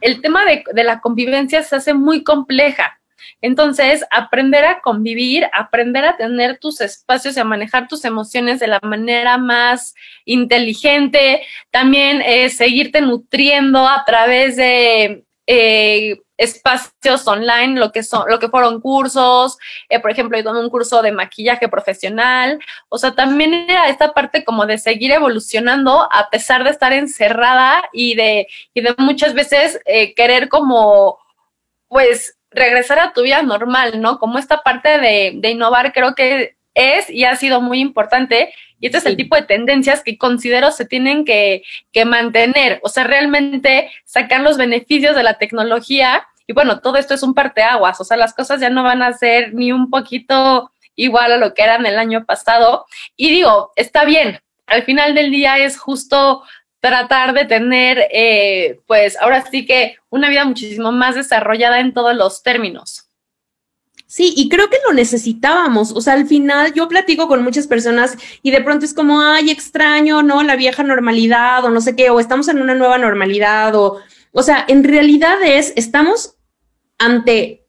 [0.00, 2.98] el tema de, de la convivencia se hace muy compleja.
[3.40, 8.66] Entonces, aprender a convivir, aprender a tener tus espacios y a manejar tus emociones de
[8.66, 9.94] la manera más
[10.24, 18.38] inteligente, también eh, seguirte nutriendo a través de eh, espacios online, lo que son, lo
[18.38, 19.56] que fueron cursos,
[19.88, 24.12] eh, por ejemplo, he tomado un curso de maquillaje profesional, o sea, también era esta
[24.12, 29.32] parte como de seguir evolucionando a pesar de estar encerrada y de, y de muchas
[29.32, 31.18] veces eh, querer como,
[31.88, 34.18] pues, regresar a tu vida normal, ¿no?
[34.18, 38.54] Como esta parte de, de innovar creo que es y ha sido muy importante.
[38.80, 41.62] Y este es el tipo de tendencias que considero se tienen que,
[41.92, 46.26] que mantener, o sea, realmente sacar los beneficios de la tecnología.
[46.46, 49.12] Y bueno, todo esto es un parteaguas, o sea, las cosas ya no van a
[49.12, 52.86] ser ni un poquito igual a lo que eran el año pasado.
[53.16, 56.44] Y digo, está bien, al final del día es justo
[56.80, 62.14] tratar de tener, eh, pues ahora sí que una vida muchísimo más desarrollada en todos
[62.14, 63.07] los términos.
[64.10, 65.92] Sí, y creo que lo necesitábamos.
[65.92, 69.50] O sea, al final yo platico con muchas personas y de pronto es como, ay,
[69.50, 70.42] extraño, ¿no?
[70.42, 73.98] La vieja normalidad o no sé qué, o estamos en una nueva normalidad o,
[74.32, 76.36] o sea, en realidad es, estamos
[76.96, 77.67] ante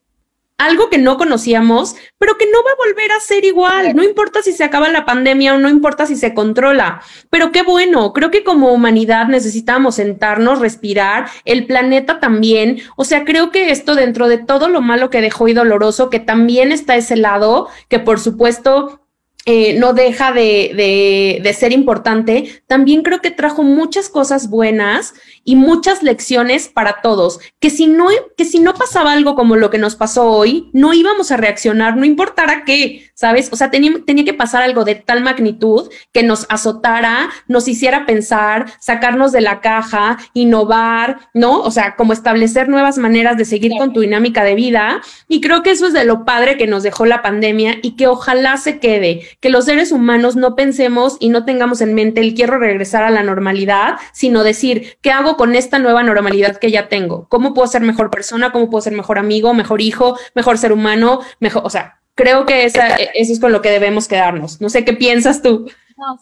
[0.59, 3.95] algo que no conocíamos, pero que no va a volver a ser igual.
[3.95, 7.01] No importa si se acaba la pandemia o no importa si se controla.
[7.29, 12.81] Pero qué bueno, creo que como humanidad necesitamos sentarnos, respirar, el planeta también.
[12.97, 16.19] O sea, creo que esto dentro de todo lo malo que dejó y doloroso, que
[16.19, 18.99] también está ese lado, que por supuesto
[19.45, 25.13] eh, no deja de, de, ser importante, también creo que trajo muchas cosas buenas
[25.49, 28.05] y muchas lecciones para todos, que si no,
[28.37, 31.97] que si no pasaba algo como lo que nos pasó hoy, no íbamos a reaccionar,
[31.97, 33.49] no importara qué, ¿sabes?
[33.51, 38.05] O sea, tenía, tenía que pasar algo de tal magnitud que nos azotara, nos hiciera
[38.05, 41.61] pensar, sacarnos de la caja, innovar, ¿no?
[41.61, 45.01] O sea, como establecer nuevas maneras de seguir con tu dinámica de vida.
[45.27, 48.05] Y creo que eso es de lo padre que nos dejó la pandemia y que
[48.05, 52.35] ojalá se quede que los seres humanos no pensemos y no tengamos en mente el
[52.35, 56.89] quiero regresar a la normalidad, sino decir, ¿qué hago con esta nueva normalidad que ya
[56.89, 57.25] tengo?
[57.29, 58.51] ¿Cómo puedo ser mejor persona?
[58.51, 61.21] ¿Cómo puedo ser mejor amigo, mejor hijo, mejor ser humano?
[61.39, 64.59] Mejor, o sea, creo que esa, eso es con lo que debemos quedarnos.
[64.59, 65.71] No sé qué piensas tú.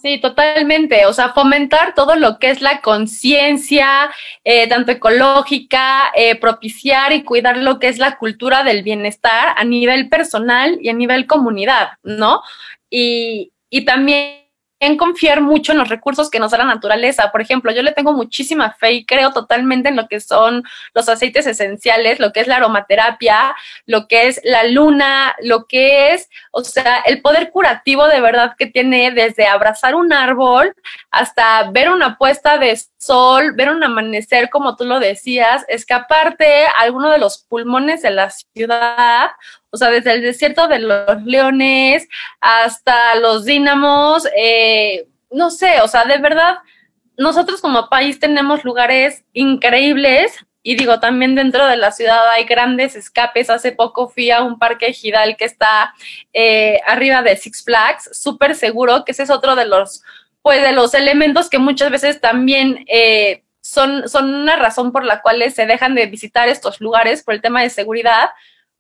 [0.04, 1.08] Sí, totalmente.
[1.08, 4.12] O sea, fomentar todo lo que es la conciencia,
[4.44, 9.64] eh, tanto ecológica, eh, propiciar y cuidar lo que es la cultura del bienestar a
[9.64, 12.44] nivel personal y a nivel comunidad, ¿no?
[12.92, 14.47] y, y también
[14.98, 17.32] confiar mucho en los recursos que nos da la naturaleza.
[17.32, 20.64] Por ejemplo, yo le tengo muchísima fe y creo totalmente en lo que son
[20.94, 23.56] los aceites esenciales, lo que es la aromaterapia,
[23.86, 28.56] lo que es la luna, lo que es, o sea, el poder curativo de verdad
[28.58, 30.74] que tiene desde abrazar un árbol
[31.12, 37.10] hasta ver una puesta de sol, ver un amanecer, como tú lo decías, escaparte alguno
[37.12, 39.32] de los pulmones de la ciudad
[39.70, 42.08] o sea, desde el desierto de los leones
[42.40, 46.58] hasta los dínamos, eh, no sé, o sea, de verdad,
[47.18, 52.98] nosotros como país tenemos lugares increíbles y digo, también dentro de la ciudad hay grandes
[52.98, 53.50] escapes.
[53.50, 55.94] Hace poco fui a un parque ejidal que está
[56.34, 60.04] eh, arriba de Six Flags, súper seguro, que ese es otro de los,
[60.42, 65.22] pues, de los elementos que muchas veces también eh, son, son una razón por la
[65.22, 68.32] cual se dejan de visitar estos lugares por el tema de seguridad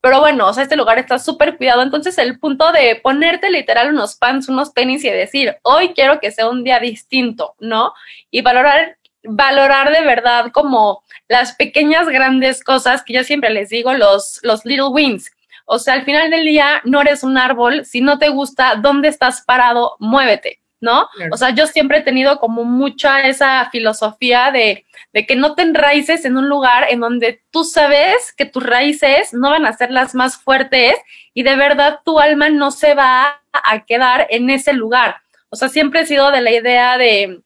[0.07, 1.81] pero bueno, o sea, este lugar está súper cuidado.
[1.81, 6.31] Entonces, el punto de ponerte literal unos pants, unos tenis y decir, hoy quiero que
[6.31, 7.91] sea un día distinto, ¿no?
[8.31, 13.93] Y valorar, valorar de verdad como las pequeñas, grandes cosas que yo siempre les digo,
[13.95, 15.29] los, los little wins.
[15.65, 17.83] O sea, al final del día no eres un árbol.
[17.83, 20.61] Si no te gusta dónde estás parado, muévete.
[20.79, 21.07] ¿No?
[21.31, 25.63] O sea, yo siempre he tenido como mucha esa filosofía de, de, que no te
[25.63, 29.91] enraíces en un lugar en donde tú sabes que tus raíces no van a ser
[29.91, 30.95] las más fuertes
[31.33, 35.17] y de verdad tu alma no se va a quedar en ese lugar.
[35.49, 37.41] O sea, siempre he sido de la idea de,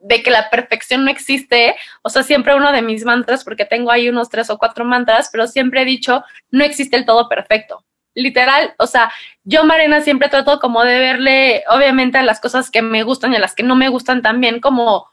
[0.00, 1.76] de que la perfección no existe.
[2.02, 5.30] O sea, siempre uno de mis mantras, porque tengo ahí unos tres o cuatro mantras,
[5.32, 7.84] pero siempre he dicho, no existe el todo perfecto
[8.16, 9.12] literal, o sea,
[9.44, 13.36] yo Marina siempre trato como de verle, obviamente, a las cosas que me gustan y
[13.36, 15.08] a las que no me gustan también, como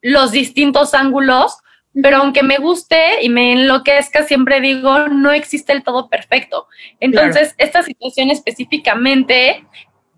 [0.00, 1.58] los distintos ángulos,
[2.02, 6.66] pero aunque me guste y me enloquezca, siempre digo, no existe el todo perfecto.
[7.00, 9.64] Entonces, esta situación específicamente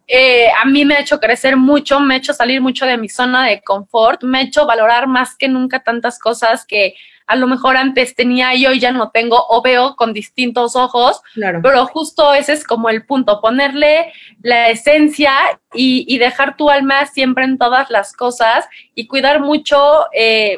[0.07, 3.09] eh, a mí me ha hecho crecer mucho, me ha hecho salir mucho de mi
[3.09, 6.95] zona de confort, me ha hecho valorar más que nunca tantas cosas que
[7.29, 11.21] a lo mejor antes tenía y hoy ya no tengo o veo con distintos ojos,
[11.63, 14.13] pero justo ese es como el punto, ponerle
[14.43, 15.33] la esencia
[15.75, 20.57] y, dejar tu alma siempre en todas las cosas y cuidar mucho eh,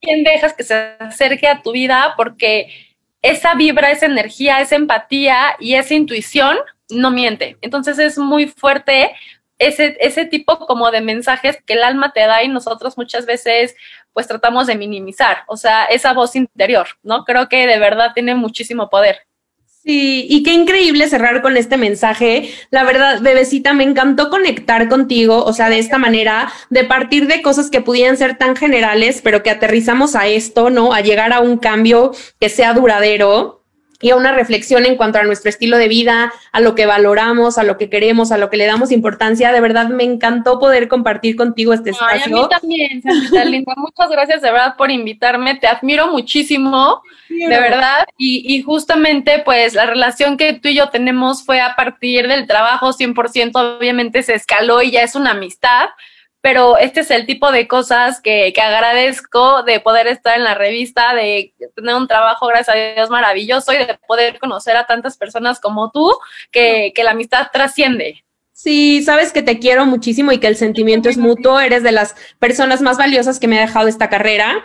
[0.00, 5.56] quién dejas que se acerque a tu vida porque esa vibra, esa energía, esa empatía
[5.60, 6.56] y esa intuición
[6.88, 7.58] no miente.
[7.60, 9.14] Entonces es muy fuerte
[9.58, 13.76] ese, ese tipo como de mensajes que el alma te da y nosotros muchas veces
[14.16, 17.26] pues tratamos de minimizar, o sea, esa voz interior, ¿no?
[17.26, 19.18] Creo que de verdad tiene muchísimo poder.
[19.66, 22.50] Sí, y qué increíble cerrar con este mensaje.
[22.70, 27.42] La verdad, bebecita, me encantó conectar contigo, o sea, de esta manera, de partir de
[27.42, 30.94] cosas que pudieran ser tan generales, pero que aterrizamos a esto, ¿no?
[30.94, 33.65] A llegar a un cambio que sea duradero
[34.00, 37.56] y a una reflexión en cuanto a nuestro estilo de vida, a lo que valoramos,
[37.56, 39.52] a lo que queremos, a lo que le damos importancia.
[39.52, 42.36] De verdad, me encantó poder compartir contigo este espacio.
[42.36, 43.02] A mí también,
[43.50, 43.72] Linda.
[43.76, 45.54] Muchas gracias de verdad por invitarme.
[45.54, 48.06] Te admiro muchísimo, de verdad.
[48.18, 52.46] Y, y, justamente, pues, la relación que tú y yo tenemos fue a partir del
[52.46, 53.78] trabajo 100%.
[53.78, 55.88] Obviamente se escaló y ya es una amistad
[56.46, 60.54] pero este es el tipo de cosas que, que, agradezco de poder estar en la
[60.54, 65.16] revista, de tener un trabajo, gracias a Dios, maravilloso y de poder conocer a tantas
[65.16, 66.12] personas como tú,
[66.52, 68.24] que, que la amistad trasciende.
[68.52, 72.14] Sí, sabes que te quiero muchísimo y que el sentimiento es mutuo, eres de las
[72.38, 74.62] personas más valiosas que me ha dejado esta carrera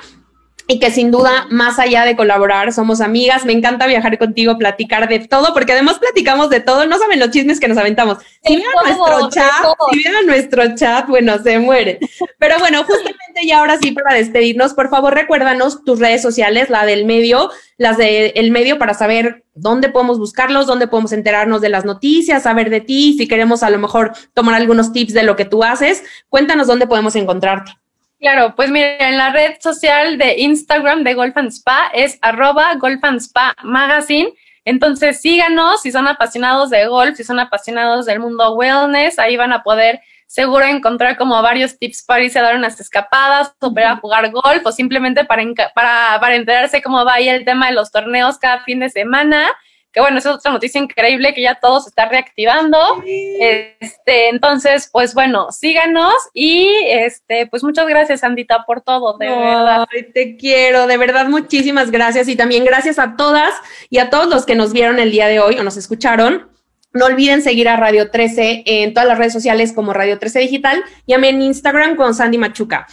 [0.72, 3.44] y que sin duda, más allá de colaborar, somos amigas.
[3.44, 6.86] Me encanta viajar contigo, platicar de todo, porque además platicamos de todo.
[6.86, 8.20] No saben los chismes que nos aventamos.
[8.46, 9.52] Si vieron nuestro chat,
[9.92, 12.00] si nuestro chat, bueno, se muere.
[12.40, 16.86] Pero bueno, justamente ya ahora sí, para despedirnos, por favor, recuérdanos tus redes sociales, la
[16.86, 21.84] del medio, las del medio, para saber dónde podemos buscarlos, dónde podemos enterarnos de las
[21.84, 25.44] noticias, saber de ti, si queremos a lo mejor tomar algunos tips de lo que
[25.44, 26.02] tú haces.
[26.30, 27.74] Cuéntanos dónde podemos encontrarte.
[28.22, 32.76] Claro, pues mira, en la red social de Instagram de Golf and Spa es arroba
[32.76, 34.32] Golf and Spa Magazine.
[34.64, 39.54] Entonces síganos si son apasionados de golf, si son apasionados del mundo wellness, ahí van
[39.54, 43.98] a poder seguro encontrar como varios tips para irse a dar unas escapadas o para
[43.98, 45.44] jugar golf o simplemente para,
[45.74, 49.50] para, para enterarse cómo va ahí el tema de los torneos cada fin de semana
[49.92, 53.04] que bueno, es otra noticia increíble que ya todo se está reactivando.
[53.06, 59.88] Este, entonces, pues bueno, síganos y este, pues muchas gracias, Andita, por todo, de verdad.
[60.14, 62.28] Te quiero, de verdad, muchísimas gracias.
[62.30, 63.54] Y también gracias a todas
[63.90, 66.50] y a todos los que nos vieron el día de hoy o nos escucharon.
[66.94, 70.84] No olviden seguir a Radio 13 en todas las redes sociales como Radio 13 Digital
[71.06, 72.88] y a mí en Instagram con Sandy Machuca.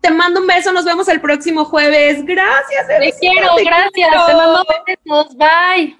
[0.00, 2.24] Te mando un beso, nos vemos el próximo jueves.
[2.24, 2.86] Gracias.
[2.86, 4.26] Te quiero, gracias.
[4.26, 5.36] Te mando besos.
[5.36, 5.96] Bye.